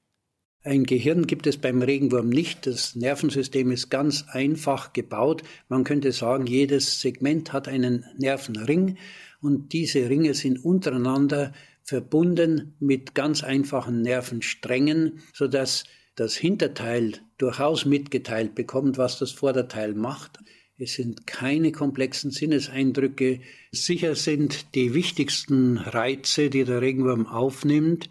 Ein 0.62 0.84
Gehirn 0.84 1.26
gibt 1.26 1.46
es 1.46 1.56
beim 1.56 1.80
Regenwurm 1.80 2.28
nicht. 2.28 2.66
Das 2.66 2.94
Nervensystem 2.94 3.70
ist 3.70 3.88
ganz 3.88 4.26
einfach 4.28 4.92
gebaut. 4.92 5.42
Man 5.68 5.84
könnte 5.84 6.12
sagen, 6.12 6.46
jedes 6.46 7.00
Segment 7.00 7.52
hat 7.52 7.66
einen 7.66 8.04
Nervenring 8.18 8.98
und 9.40 9.72
diese 9.72 10.10
Ringe 10.10 10.34
sind 10.34 10.62
untereinander 10.62 11.52
verbunden 11.90 12.76
mit 12.78 13.16
ganz 13.16 13.42
einfachen 13.42 14.00
Nervensträngen, 14.02 15.18
sodass 15.34 15.82
das 16.14 16.36
Hinterteil 16.36 17.14
durchaus 17.36 17.84
mitgeteilt 17.84 18.54
bekommt, 18.54 18.96
was 18.96 19.18
das 19.18 19.32
Vorderteil 19.32 19.94
macht. 19.94 20.38
Es 20.78 20.94
sind 20.94 21.26
keine 21.26 21.72
komplexen 21.72 22.30
Sinneseindrücke. 22.30 23.40
Sicher 23.72 24.14
sind 24.14 24.76
die 24.76 24.94
wichtigsten 24.94 25.78
Reize, 25.78 26.48
die 26.48 26.62
der 26.62 26.80
Regenwurm 26.80 27.26
aufnimmt, 27.26 28.08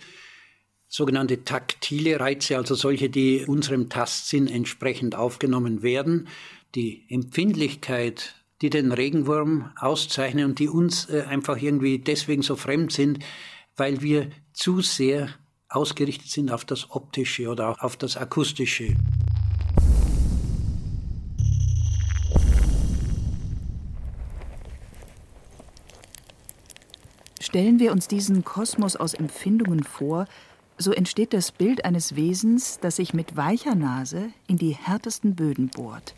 sogenannte 0.89 1.45
taktile 1.45 2.19
Reize, 2.19 2.57
also 2.57 2.75
solche, 2.75 3.09
die 3.09 3.45
unserem 3.47 3.87
Tastsinn 3.87 4.47
entsprechend 4.47 5.15
aufgenommen 5.15 5.83
werden. 5.83 6.27
Die 6.75 7.05
Empfindlichkeit, 7.07 8.35
die 8.61 8.69
den 8.69 8.91
Regenwurm 8.91 9.71
auszeichnen 9.77 10.43
und 10.43 10.59
die 10.59 10.67
uns 10.67 11.09
äh, 11.09 11.21
einfach 11.21 11.61
irgendwie 11.61 11.99
deswegen 11.99 12.41
so 12.41 12.57
fremd 12.57 12.91
sind, 12.91 13.19
weil 13.79 14.01
wir 14.01 14.29
zu 14.53 14.81
sehr 14.81 15.29
ausgerichtet 15.69 16.29
sind 16.29 16.51
auf 16.51 16.65
das 16.65 16.91
Optische 16.91 17.47
oder 17.49 17.83
auf 17.83 17.95
das 17.95 18.17
Akustische. 18.17 18.95
Stellen 27.39 27.79
wir 27.79 27.91
uns 27.91 28.07
diesen 28.07 28.43
Kosmos 28.43 28.95
aus 28.95 29.15
Empfindungen 29.15 29.83
vor, 29.83 30.27
so 30.77 30.91
entsteht 30.91 31.33
das 31.33 31.51
Bild 31.51 31.83
eines 31.83 32.15
Wesens, 32.15 32.79
das 32.79 32.97
sich 32.97 33.13
mit 33.13 33.35
weicher 33.35 33.75
Nase 33.75 34.29
in 34.47 34.57
die 34.57 34.75
härtesten 34.75 35.35
Böden 35.35 35.69
bohrt 35.69 36.13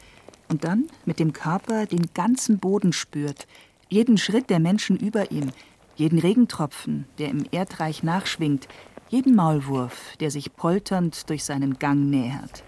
und 0.49 0.65
dann 0.65 0.87
mit 1.05 1.19
dem 1.19 1.31
Körper 1.31 1.85
den 1.85 2.13
ganzen 2.13 2.59
Boden 2.59 2.91
spürt, 2.91 3.47
jeden 3.89 4.17
Schritt 4.17 4.49
der 4.49 4.59
Menschen 4.59 4.97
über 4.97 5.31
ihm, 5.31 5.51
jeden 5.95 6.19
Regentropfen, 6.19 7.05
der 7.17 7.29
im 7.29 7.45
Erdreich 7.51 8.03
nachschwingt, 8.03 8.67
jeden 9.09 9.35
Maulwurf, 9.35 10.15
der 10.19 10.31
sich 10.31 10.55
polternd 10.55 11.29
durch 11.29 11.43
seinen 11.43 11.79
Gang 11.79 12.09
nähert. 12.09 12.63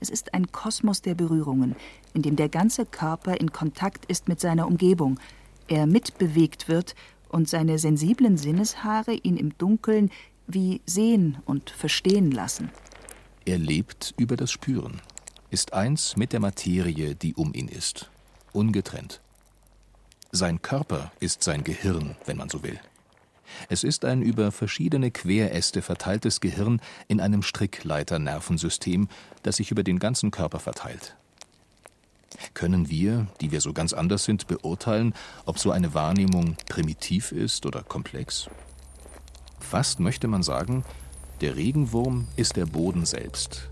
Es 0.00 0.10
ist 0.10 0.34
ein 0.34 0.50
Kosmos 0.52 1.02
der 1.02 1.14
Berührungen, 1.14 1.76
in 2.14 2.22
dem 2.22 2.36
der 2.36 2.48
ganze 2.48 2.86
Körper 2.86 3.40
in 3.40 3.52
Kontakt 3.52 4.04
ist 4.06 4.28
mit 4.28 4.40
seiner 4.40 4.66
Umgebung, 4.66 5.18
er 5.68 5.86
mitbewegt 5.86 6.68
wird 6.68 6.94
und 7.28 7.48
seine 7.48 7.78
sensiblen 7.78 8.36
Sinneshaare 8.36 9.14
ihn 9.14 9.36
im 9.36 9.56
Dunkeln 9.58 10.10
wie 10.46 10.82
sehen 10.86 11.38
und 11.46 11.70
verstehen 11.70 12.30
lassen. 12.30 12.70
Er 13.44 13.58
lebt 13.58 14.14
über 14.18 14.36
das 14.36 14.52
Spüren, 14.52 15.00
ist 15.50 15.72
eins 15.72 16.16
mit 16.16 16.32
der 16.32 16.40
Materie, 16.40 17.14
die 17.14 17.34
um 17.34 17.54
ihn 17.54 17.68
ist, 17.68 18.10
ungetrennt. 18.52 19.21
Sein 20.34 20.62
Körper 20.62 21.12
ist 21.20 21.42
sein 21.42 21.62
Gehirn, 21.62 22.16
wenn 22.24 22.38
man 22.38 22.48
so 22.48 22.62
will. 22.62 22.80
Es 23.68 23.84
ist 23.84 24.06
ein 24.06 24.22
über 24.22 24.50
verschiedene 24.50 25.10
Queräste 25.10 25.82
verteiltes 25.82 26.40
Gehirn 26.40 26.80
in 27.06 27.20
einem 27.20 27.42
Strickleiter-Nervensystem, 27.42 29.08
das 29.42 29.56
sich 29.56 29.70
über 29.70 29.82
den 29.82 29.98
ganzen 29.98 30.30
Körper 30.30 30.58
verteilt. 30.58 31.18
Können 32.54 32.88
wir, 32.88 33.26
die 33.42 33.50
wir 33.50 33.60
so 33.60 33.74
ganz 33.74 33.92
anders 33.92 34.24
sind, 34.24 34.46
beurteilen, 34.46 35.12
ob 35.44 35.58
so 35.58 35.70
eine 35.70 35.92
Wahrnehmung 35.92 36.56
primitiv 36.66 37.32
ist 37.32 37.66
oder 37.66 37.82
komplex? 37.82 38.48
Fast 39.60 40.00
möchte 40.00 40.28
man 40.28 40.42
sagen, 40.42 40.82
der 41.42 41.56
Regenwurm 41.56 42.26
ist 42.36 42.56
der 42.56 42.64
Boden 42.64 43.04
selbst. 43.04 43.68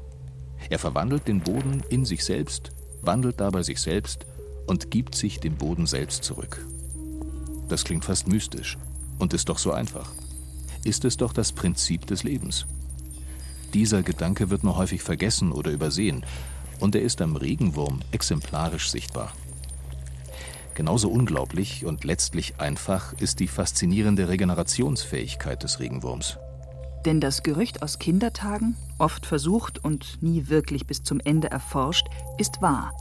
Er 0.69 0.79
verwandelt 0.79 1.27
den 1.27 1.41
Boden 1.41 1.83
in 1.89 2.05
sich 2.05 2.23
selbst, 2.23 2.71
wandelt 3.01 3.41
dabei 3.41 3.63
sich 3.63 3.81
selbst 3.81 4.27
und 4.71 4.93
gibt 4.93 5.17
sich 5.17 5.41
dem 5.41 5.57
Boden 5.57 5.85
selbst 5.85 6.23
zurück. 6.23 6.65
Das 7.69 7.83
klingt 7.83 8.05
fast 8.05 8.29
mystisch 8.29 8.79
und 9.19 9.35
ist 9.35 9.49
doch 9.49 9.59
so 9.59 9.73
einfach. 9.73 10.13
Ist 10.85 11.05
es 11.05 11.17
doch 11.17 11.33
das 11.33 11.51
Prinzip 11.51 12.07
des 12.07 12.23
Lebens. 12.23 12.67
Dieser 13.75 14.05
Gedanke 14.05 14.49
wird 14.49 14.63
nur 14.63 14.77
häufig 14.77 15.03
vergessen 15.03 15.51
oder 15.51 15.73
übersehen, 15.73 16.25
und 16.79 16.95
er 16.95 17.03
ist 17.03 17.21
am 17.21 17.35
Regenwurm 17.35 17.99
exemplarisch 18.13 18.93
sichtbar. 18.93 19.33
Genauso 20.75 21.11
unglaublich 21.11 21.85
und 21.85 22.05
letztlich 22.05 22.61
einfach 22.61 23.13
ist 23.15 23.41
die 23.41 23.49
faszinierende 23.49 24.29
Regenerationsfähigkeit 24.29 25.65
des 25.65 25.81
Regenwurms. 25.81 26.39
Denn 27.05 27.21
das 27.21 27.43
Gerücht 27.43 27.83
aus 27.83 27.99
Kindertagen, 27.99 28.77
oft 28.99 29.27
versucht 29.27 29.85
und 29.85 30.23
nie 30.23 30.49
wirklich 30.49 30.87
bis 30.87 31.03
zum 31.03 31.19
Ende 31.19 31.51
erforscht, 31.51 32.07
ist 32.39 32.63
wahr. 32.63 32.93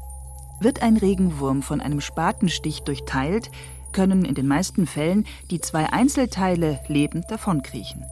Wird 0.62 0.82
ein 0.82 0.98
Regenwurm 0.98 1.62
von 1.62 1.82
einem 1.82 2.02
Spatenstich 2.02 2.82
durchteilt, 2.82 3.50
können 3.92 4.26
in 4.26 4.36
den 4.36 4.48
meisten 4.48 4.88
Fällen 4.88 5.26
die 5.50 5.62
zwei 5.62 5.92
Einzelteile 5.92 6.80
lebend 6.88 7.26
davonkriechen. 7.30 8.04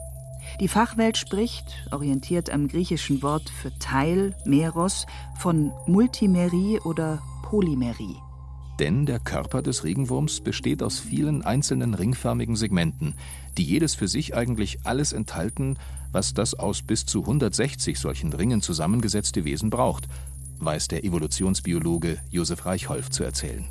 Die 0.60 0.68
Fachwelt 0.68 1.16
spricht, 1.16 1.86
orientiert 1.92 2.50
am 2.50 2.68
griechischen 2.68 3.22
Wort 3.22 3.48
für 3.50 3.70
Teil, 3.78 4.34
Meros, 4.44 5.06
von 5.36 5.72
Multimerie 5.86 6.80
oder 6.80 7.22
Polymerie. 7.42 8.16
Denn 8.78 9.06
der 9.06 9.18
Körper 9.18 9.60
des 9.60 9.84
Regenwurms 9.84 10.40
besteht 10.40 10.82
aus 10.82 11.00
vielen 11.00 11.42
einzelnen 11.42 11.94
ringförmigen 11.94 12.56
Segmenten, 12.56 13.14
die 13.56 13.64
jedes 13.64 13.94
für 13.94 14.08
sich 14.08 14.34
eigentlich 14.36 14.78
alles 14.84 15.12
enthalten, 15.12 15.76
was 16.12 16.32
das 16.32 16.54
aus 16.54 16.82
bis 16.82 17.04
zu 17.04 17.20
160 17.20 17.98
solchen 17.98 18.32
Ringen 18.32 18.62
zusammengesetzte 18.62 19.44
Wesen 19.44 19.68
braucht, 19.68 20.08
weiß 20.60 20.88
der 20.88 21.04
Evolutionsbiologe 21.04 22.18
Josef 22.30 22.66
Reichholf 22.66 23.10
zu 23.10 23.24
erzählen. 23.24 23.64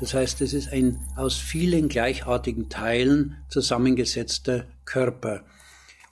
Das 0.00 0.14
heißt, 0.14 0.40
es 0.40 0.52
ist 0.52 0.72
ein 0.72 0.98
aus 1.16 1.36
vielen 1.36 1.88
gleichartigen 1.88 2.68
Teilen 2.68 3.36
zusammengesetzter 3.48 4.66
Körper. 4.84 5.44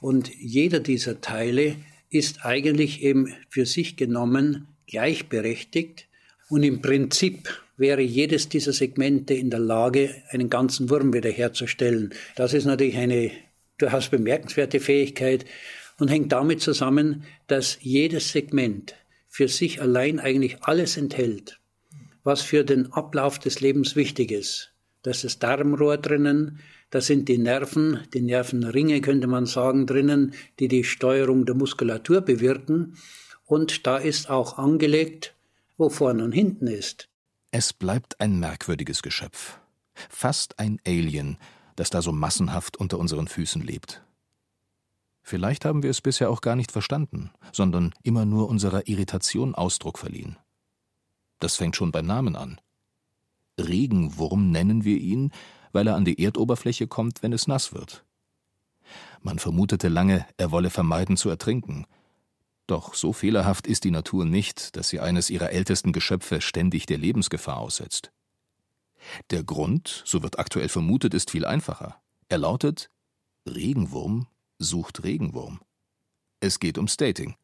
Und 0.01 0.31
jeder 0.39 0.81
dieser 0.81 1.21
Teile 1.21 1.77
ist 2.09 2.45
eigentlich 2.45 3.03
eben 3.03 3.35
für 3.49 3.67
sich 3.67 3.97
genommen 3.97 4.69
gleichberechtigt 4.87 6.09
und 6.49 6.63
im 6.63 6.83
Prinzip 6.83 7.49
wäre 7.77 8.03
jedes 8.03 8.49
dieser 8.49 8.73
Segmente 8.73 9.35
in 9.35 9.51
der 9.51 9.61
Lage, 9.61 10.15
einen 10.29 10.51
ganzen 10.51 10.91
Wurm 10.91 11.15
wiederherzustellen. 11.15 12.13
Das 12.37 12.53
ist 12.53 12.67
natürlich 12.67 12.97
eine 12.97 13.31
durchaus 13.79 14.09
bemerkenswerte 14.09 14.81
Fähigkeit 14.81 15.47
und 15.99 16.09
hängt 16.09 16.33
damit 16.33 16.61
zusammen, 16.61 17.25
dass 17.47 17.79
jedes 17.81 18.33
Segment 18.33 18.95
für 19.31 19.49
sich 19.49 19.81
allein 19.81 20.21
eigentlich 20.21 20.63
alles 20.63 20.99
enthält, 20.99 21.61
was 22.25 22.43
für 22.43 22.65
den 22.65 22.93
Ablauf 22.93 23.39
des 23.39 23.61
Lebens 23.61 23.97
wichtig 23.97 24.33
ist. 24.33 24.75
Das 25.03 25.19
ist 25.19 25.25
das 25.25 25.39
Darmrohr 25.39 25.97
drinnen, 25.97 26.59
da 26.91 27.01
sind 27.01 27.29
die 27.29 27.39
Nerven, 27.39 28.01
die 28.13 28.21
Nervenringe 28.21 29.01
könnte 29.01 29.29
man 29.29 29.47
sagen, 29.47 29.87
drinnen, 29.87 30.35
die 30.59 30.67
die 30.67 30.83
Steuerung 30.83 31.47
der 31.47 31.55
Muskulatur 31.55 32.21
bewirken. 32.21 32.97
Und 33.47 33.87
da 33.87 33.97
ist 33.97 34.29
auch 34.29 34.59
angelegt, 34.59 35.35
wo 35.79 35.89
vorne 35.89 36.25
und 36.25 36.33
hinten 36.33 36.67
ist. 36.67 37.09
Es 37.53 37.73
bleibt 37.73 38.21
ein 38.21 38.41
merkwürdiges 38.41 39.03
Geschöpf. 39.03 39.59
Fast 40.09 40.59
ein 40.59 40.81
Alien, 40.85 41.39
das 41.77 41.91
da 41.91 42.03
so 42.03 42.11
massenhaft 42.11 42.77
unter 42.77 42.99
unseren 42.99 43.29
Füßen 43.29 43.63
lebt. 43.63 44.03
Vielleicht 45.23 45.65
haben 45.65 45.83
wir 45.83 45.91
es 45.91 46.01
bisher 46.01 46.31
auch 46.31 46.41
gar 46.41 46.57
nicht 46.57 46.73
verstanden, 46.73 47.31
sondern 47.53 47.93
immer 48.03 48.25
nur 48.25 48.49
unserer 48.49 48.89
Irritation 48.89 49.55
Ausdruck 49.55 49.99
verliehen. 49.99 50.37
Das 51.39 51.57
fängt 51.57 51.77
schon 51.77 51.93
beim 51.93 52.07
Namen 52.07 52.37
an. 52.37 52.61
Regenwurm 53.59 54.51
nennen 54.51 54.85
wir 54.85 54.99
ihn, 54.99 55.33
weil 55.73 55.87
er 55.87 55.97
an 55.97 56.05
die 56.05 56.23
Erdoberfläche 56.23 56.87
kommt, 56.87 57.23
wenn 57.23 57.33
es 57.33 57.47
nass 57.47 57.73
wird. 57.73 58.05
Man 59.23 59.39
vermutete 59.39 59.89
lange, 59.89 60.27
er 60.37 60.51
wolle 60.51 60.71
vermeiden 60.71 61.17
zu 61.17 61.29
ertrinken, 61.29 61.87
doch 62.71 62.95
so 62.95 63.13
fehlerhaft 63.13 63.67
ist 63.67 63.83
die 63.83 63.91
Natur 63.91 64.25
nicht, 64.25 64.77
dass 64.77 64.89
sie 64.89 65.01
eines 65.01 65.29
ihrer 65.29 65.51
ältesten 65.51 65.93
Geschöpfe 65.93 66.41
ständig 66.41 66.87
der 66.87 66.99
Lebensgefahr 66.99 67.57
aussetzt. 67.57 68.13
Der 69.31 69.43
Grund, 69.43 70.05
so 70.07 70.23
wird 70.23 70.39
aktuell 70.39 70.69
vermutet, 70.69 71.13
ist 71.13 71.33
viel 71.33 71.45
einfacher. 71.45 72.01
Er 72.29 72.39
lautet 72.39 72.89
Regenwurm 73.45 74.29
sucht 74.61 75.03
Regenwurm. 75.03 75.61
Es 76.39 76.61
geht 76.61 76.79
um 76.79 76.87
Stating. 76.87 77.35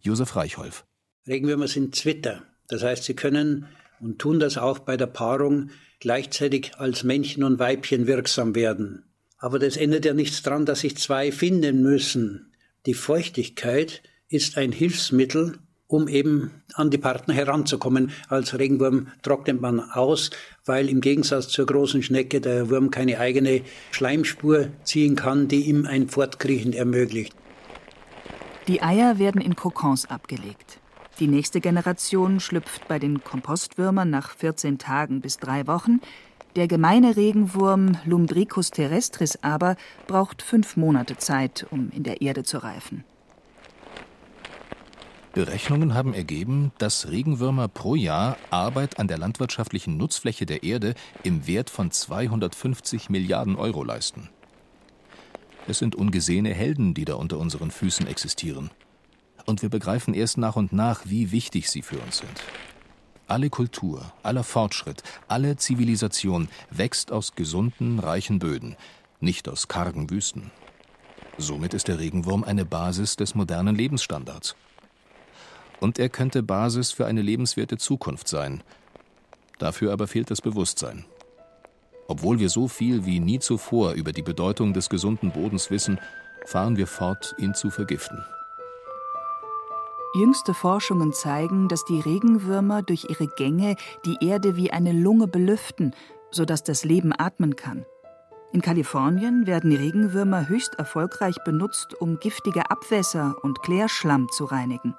Josef 0.00 0.34
Reichholf. 0.36 0.86
Regenwürmer 1.26 1.68
sind 1.68 1.94
Zwitter. 1.94 2.44
Das 2.68 2.82
heißt, 2.82 3.04
sie 3.04 3.14
können 3.14 3.66
und 4.00 4.18
tun 4.18 4.40
das 4.40 4.56
auch 4.56 4.78
bei 4.78 4.96
der 4.96 5.06
Paarung 5.06 5.70
gleichzeitig 6.00 6.76
als 6.76 7.04
Männchen 7.04 7.42
und 7.44 7.58
Weibchen 7.58 8.06
wirksam 8.06 8.54
werden. 8.54 9.04
Aber 9.38 9.58
das 9.58 9.76
ändert 9.76 10.04
ja 10.04 10.14
nichts 10.14 10.42
daran, 10.42 10.66
dass 10.66 10.80
sich 10.80 10.96
zwei 10.96 11.32
finden 11.32 11.82
müssen. 11.82 12.52
Die 12.86 12.94
Feuchtigkeit 12.94 14.02
ist 14.28 14.56
ein 14.56 14.72
Hilfsmittel, 14.72 15.58
um 15.88 16.08
eben 16.08 16.50
an 16.74 16.90
die 16.90 16.98
Partner 16.98 17.34
heranzukommen. 17.34 18.10
Als 18.28 18.58
Regenwurm 18.58 19.08
trocknet 19.22 19.60
man 19.60 19.80
aus, 19.80 20.30
weil 20.64 20.88
im 20.88 21.00
Gegensatz 21.00 21.48
zur 21.48 21.66
großen 21.66 22.02
Schnecke 22.02 22.40
der 22.40 22.70
Wurm 22.70 22.90
keine 22.90 23.18
eigene 23.18 23.62
Schleimspur 23.92 24.68
ziehen 24.84 25.16
kann, 25.16 25.48
die 25.48 25.62
ihm 25.66 25.86
ein 25.86 26.08
Fortkriechen 26.08 26.72
ermöglicht. 26.72 27.34
Die 28.68 28.82
Eier 28.82 29.18
werden 29.18 29.40
in 29.40 29.54
Kokons 29.54 30.06
abgelegt. 30.06 30.80
Die 31.20 31.28
nächste 31.28 31.60
Generation 31.60 32.40
schlüpft 32.40 32.88
bei 32.88 32.98
den 32.98 33.22
Kompostwürmern 33.22 34.10
nach 34.10 34.36
14 34.36 34.78
Tagen 34.78 35.20
bis 35.20 35.38
drei 35.38 35.66
Wochen. 35.66 36.00
Der 36.56 36.66
gemeine 36.66 37.16
Regenwurm 37.16 37.96
Lumbricus 38.04 38.70
terrestris 38.70 39.38
aber 39.42 39.76
braucht 40.06 40.42
fünf 40.42 40.76
Monate 40.76 41.16
Zeit, 41.16 41.66
um 41.70 41.90
in 41.90 42.02
der 42.02 42.22
Erde 42.22 42.42
zu 42.42 42.58
reifen. 42.58 43.04
Berechnungen 45.36 45.92
haben 45.92 46.14
ergeben, 46.14 46.72
dass 46.78 47.10
Regenwürmer 47.10 47.68
pro 47.68 47.94
Jahr 47.94 48.38
Arbeit 48.48 48.98
an 48.98 49.06
der 49.06 49.18
landwirtschaftlichen 49.18 49.98
Nutzfläche 49.98 50.46
der 50.46 50.62
Erde 50.62 50.94
im 51.24 51.46
Wert 51.46 51.68
von 51.68 51.90
250 51.90 53.10
Milliarden 53.10 53.56
Euro 53.56 53.84
leisten. 53.84 54.30
Es 55.68 55.78
sind 55.78 55.94
ungesehene 55.94 56.54
Helden, 56.54 56.94
die 56.94 57.04
da 57.04 57.16
unter 57.16 57.36
unseren 57.36 57.70
Füßen 57.70 58.06
existieren. 58.06 58.70
Und 59.44 59.60
wir 59.60 59.68
begreifen 59.68 60.14
erst 60.14 60.38
nach 60.38 60.56
und 60.56 60.72
nach, 60.72 61.02
wie 61.04 61.32
wichtig 61.32 61.68
sie 61.68 61.82
für 61.82 61.98
uns 61.98 62.16
sind. 62.16 62.42
Alle 63.26 63.50
Kultur, 63.50 64.10
aller 64.22 64.42
Fortschritt, 64.42 65.02
alle 65.28 65.56
Zivilisation 65.56 66.48
wächst 66.70 67.12
aus 67.12 67.34
gesunden, 67.34 67.98
reichen 67.98 68.38
Böden, 68.38 68.74
nicht 69.20 69.50
aus 69.50 69.68
kargen 69.68 70.08
Wüsten. 70.08 70.50
Somit 71.36 71.74
ist 71.74 71.88
der 71.88 71.98
Regenwurm 71.98 72.42
eine 72.42 72.64
Basis 72.64 73.16
des 73.16 73.34
modernen 73.34 73.76
Lebensstandards 73.76 74.56
und 75.80 75.98
er 75.98 76.08
könnte 76.08 76.42
Basis 76.42 76.92
für 76.92 77.06
eine 77.06 77.22
lebenswerte 77.22 77.76
Zukunft 77.76 78.28
sein. 78.28 78.62
Dafür 79.58 79.92
aber 79.92 80.06
fehlt 80.06 80.30
das 80.30 80.40
Bewusstsein. 80.40 81.04
Obwohl 82.08 82.38
wir 82.38 82.50
so 82.50 82.68
viel 82.68 83.04
wie 83.04 83.20
nie 83.20 83.38
zuvor 83.38 83.92
über 83.92 84.12
die 84.12 84.22
Bedeutung 84.22 84.72
des 84.72 84.88
gesunden 84.88 85.32
Bodens 85.32 85.70
wissen, 85.70 85.98
fahren 86.44 86.76
wir 86.76 86.86
fort, 86.86 87.34
ihn 87.38 87.54
zu 87.54 87.70
vergiften. 87.70 88.24
Jüngste 90.14 90.54
Forschungen 90.54 91.12
zeigen, 91.12 91.68
dass 91.68 91.84
die 91.84 92.00
Regenwürmer 92.00 92.82
durch 92.82 93.06
ihre 93.10 93.26
Gänge 93.26 93.76
die 94.06 94.16
Erde 94.20 94.56
wie 94.56 94.70
eine 94.70 94.92
Lunge 94.92 95.26
belüften, 95.26 95.94
sodass 96.30 96.62
das 96.62 96.84
Leben 96.84 97.12
atmen 97.16 97.56
kann. 97.56 97.84
In 98.52 98.62
Kalifornien 98.62 99.46
werden 99.46 99.76
Regenwürmer 99.76 100.48
höchst 100.48 100.76
erfolgreich 100.76 101.36
benutzt, 101.44 102.00
um 102.00 102.18
giftige 102.18 102.70
Abwässer 102.70 103.36
und 103.42 103.60
Klärschlamm 103.60 104.28
zu 104.30 104.44
reinigen. 104.44 104.94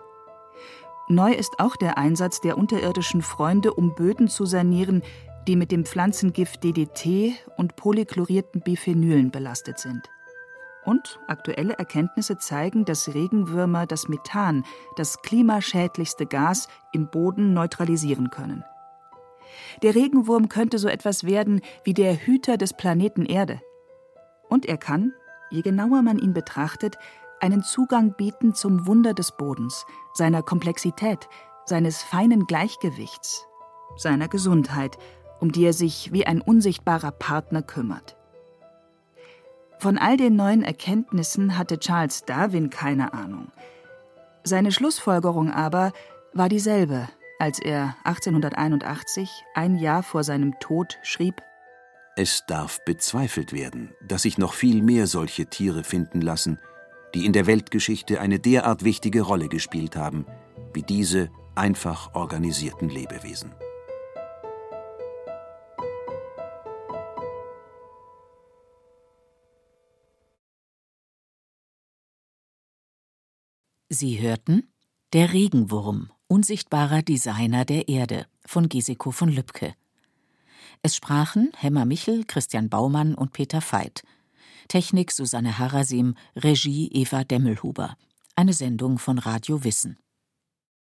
Neu 1.10 1.32
ist 1.32 1.60
auch 1.60 1.78
der 1.78 1.98
Einsatz 1.98 2.42
der 2.42 2.58
unterirdischen 2.58 3.22
Freunde, 3.22 3.74
um 3.74 3.96
Böden 3.96 4.28
zu 4.28 4.46
sanieren, 4.46 5.04
die 5.48 5.56
mit 5.56 5.72
dem 5.72 5.86
Pflanzengift 5.86 6.62
DDT 6.66 7.34
und 7.56 7.78
polychlorierten 7.78 8.60
Biphenylen 8.60 9.32
belastet 9.32 9.80
sind. 9.80 10.10
Und 10.84 11.20
aktuelle 11.28 11.74
Erkenntnisse 11.74 12.38
zeigen, 12.38 12.84
dass 12.84 13.14
Regenwürmer 13.14 13.86
das 13.86 14.10
Methan, 14.10 14.66
das 14.98 15.22
klimaschädlichste 15.22 16.26
Gas, 16.26 16.68
im 16.92 17.10
Boden 17.10 17.54
neutralisieren 17.54 18.30
können. 18.30 18.66
Der 19.84 19.96
Regenwurm 19.96 20.50
könnte 20.50 20.78
so 20.78 20.90
etwas 20.90 21.24
werden 21.24 21.62
wie 21.86 21.94
der 21.94 22.16
Hüter 22.16 22.58
des 22.58 22.74
Planeten 22.74 23.26
Erde. 23.26 23.62
Und 24.50 24.66
er 24.66 24.78
kann, 24.78 25.14
je 25.52 25.62
genauer 25.62 26.02
man 26.02 26.20
ihn 26.20 26.34
betrachtet, 26.34 26.98
einen 27.40 27.64
Zugang 27.64 28.14
bieten 28.14 28.54
zum 28.54 28.88
Wunder 28.88 29.14
des 29.14 29.32
Bodens, 29.32 29.86
seiner 30.14 30.42
Komplexität, 30.44 31.28
seines 31.66 32.02
feinen 32.02 32.48
Gleichgewichts, 32.48 33.46
seiner 33.98 34.28
Gesundheit, 34.28 34.98
um 35.40 35.52
die 35.52 35.66
er 35.66 35.74
sich 35.74 36.12
wie 36.14 36.26
ein 36.26 36.42
unsichtbarer 36.42 37.12
Partner 37.12 37.62
kümmert. 37.62 38.18
Von 39.80 39.98
all 39.98 40.18
den 40.18 40.36
neuen 40.36 40.64
Erkenntnissen 40.64 41.58
hatte 41.58 41.80
Charles 41.80 42.26
Darwin 42.26 42.70
keine 42.70 43.14
Ahnung. 43.14 43.52
Seine 44.44 44.72
Schlussfolgerung 44.72 45.52
aber 45.52 45.92
war 46.34 46.50
dieselbe, 46.50 47.08
als 47.38 47.60
er 47.60 47.96
1881, 48.04 49.30
ein 49.54 49.78
Jahr 49.78 50.02
vor 50.02 50.24
seinem 50.24 50.60
Tod, 50.60 50.98
schrieb 51.04 51.44
Es 52.16 52.44
darf 52.48 52.84
bezweifelt 52.86 53.54
werden, 53.54 53.94
dass 54.08 54.24
sich 54.24 54.40
noch 54.40 54.54
viel 54.54 54.82
mehr 54.82 55.06
solche 55.06 55.46
Tiere 55.46 55.84
finden 55.84 56.22
lassen, 56.22 56.60
die 57.14 57.26
in 57.26 57.34
der 57.34 57.48
Weltgeschichte 57.48 58.20
eine 58.20 58.40
derart 58.40 58.84
wichtige 58.84 59.22
Rolle 59.22 59.50
gespielt 59.50 59.96
haben, 59.96 60.26
wie 60.74 60.84
diese 60.84 61.30
einfach 61.56 62.14
organisierten 62.14 62.90
Lebewesen. 62.90 63.52
Sie 73.90 74.20
hörten 74.20 74.68
Der 75.14 75.32
Regenwurm, 75.32 76.12
unsichtbarer 76.28 77.02
Designer 77.02 77.64
der 77.64 77.88
Erde 77.88 78.28
von 78.46 78.68
Giseko 78.68 79.12
von 79.12 79.30
Lübcke. 79.30 79.76
Es 80.82 80.96
sprachen 80.96 81.52
Hemmer 81.56 81.86
Michel, 81.86 82.26
Christian 82.26 82.70
Baumann 82.70 83.16
und 83.16 83.32
Peter 83.32 83.62
Veit. 83.62 84.04
Technik 84.68 85.12
Susanne 85.12 85.58
Harasim, 85.58 86.16
Regie 86.36 86.90
Eva 86.94 87.24
Demmelhuber. 87.24 87.96
Eine 88.36 88.54
Sendung 88.54 89.00
von 89.00 89.20
Radio 89.20 89.64
Wissen. 89.64 89.98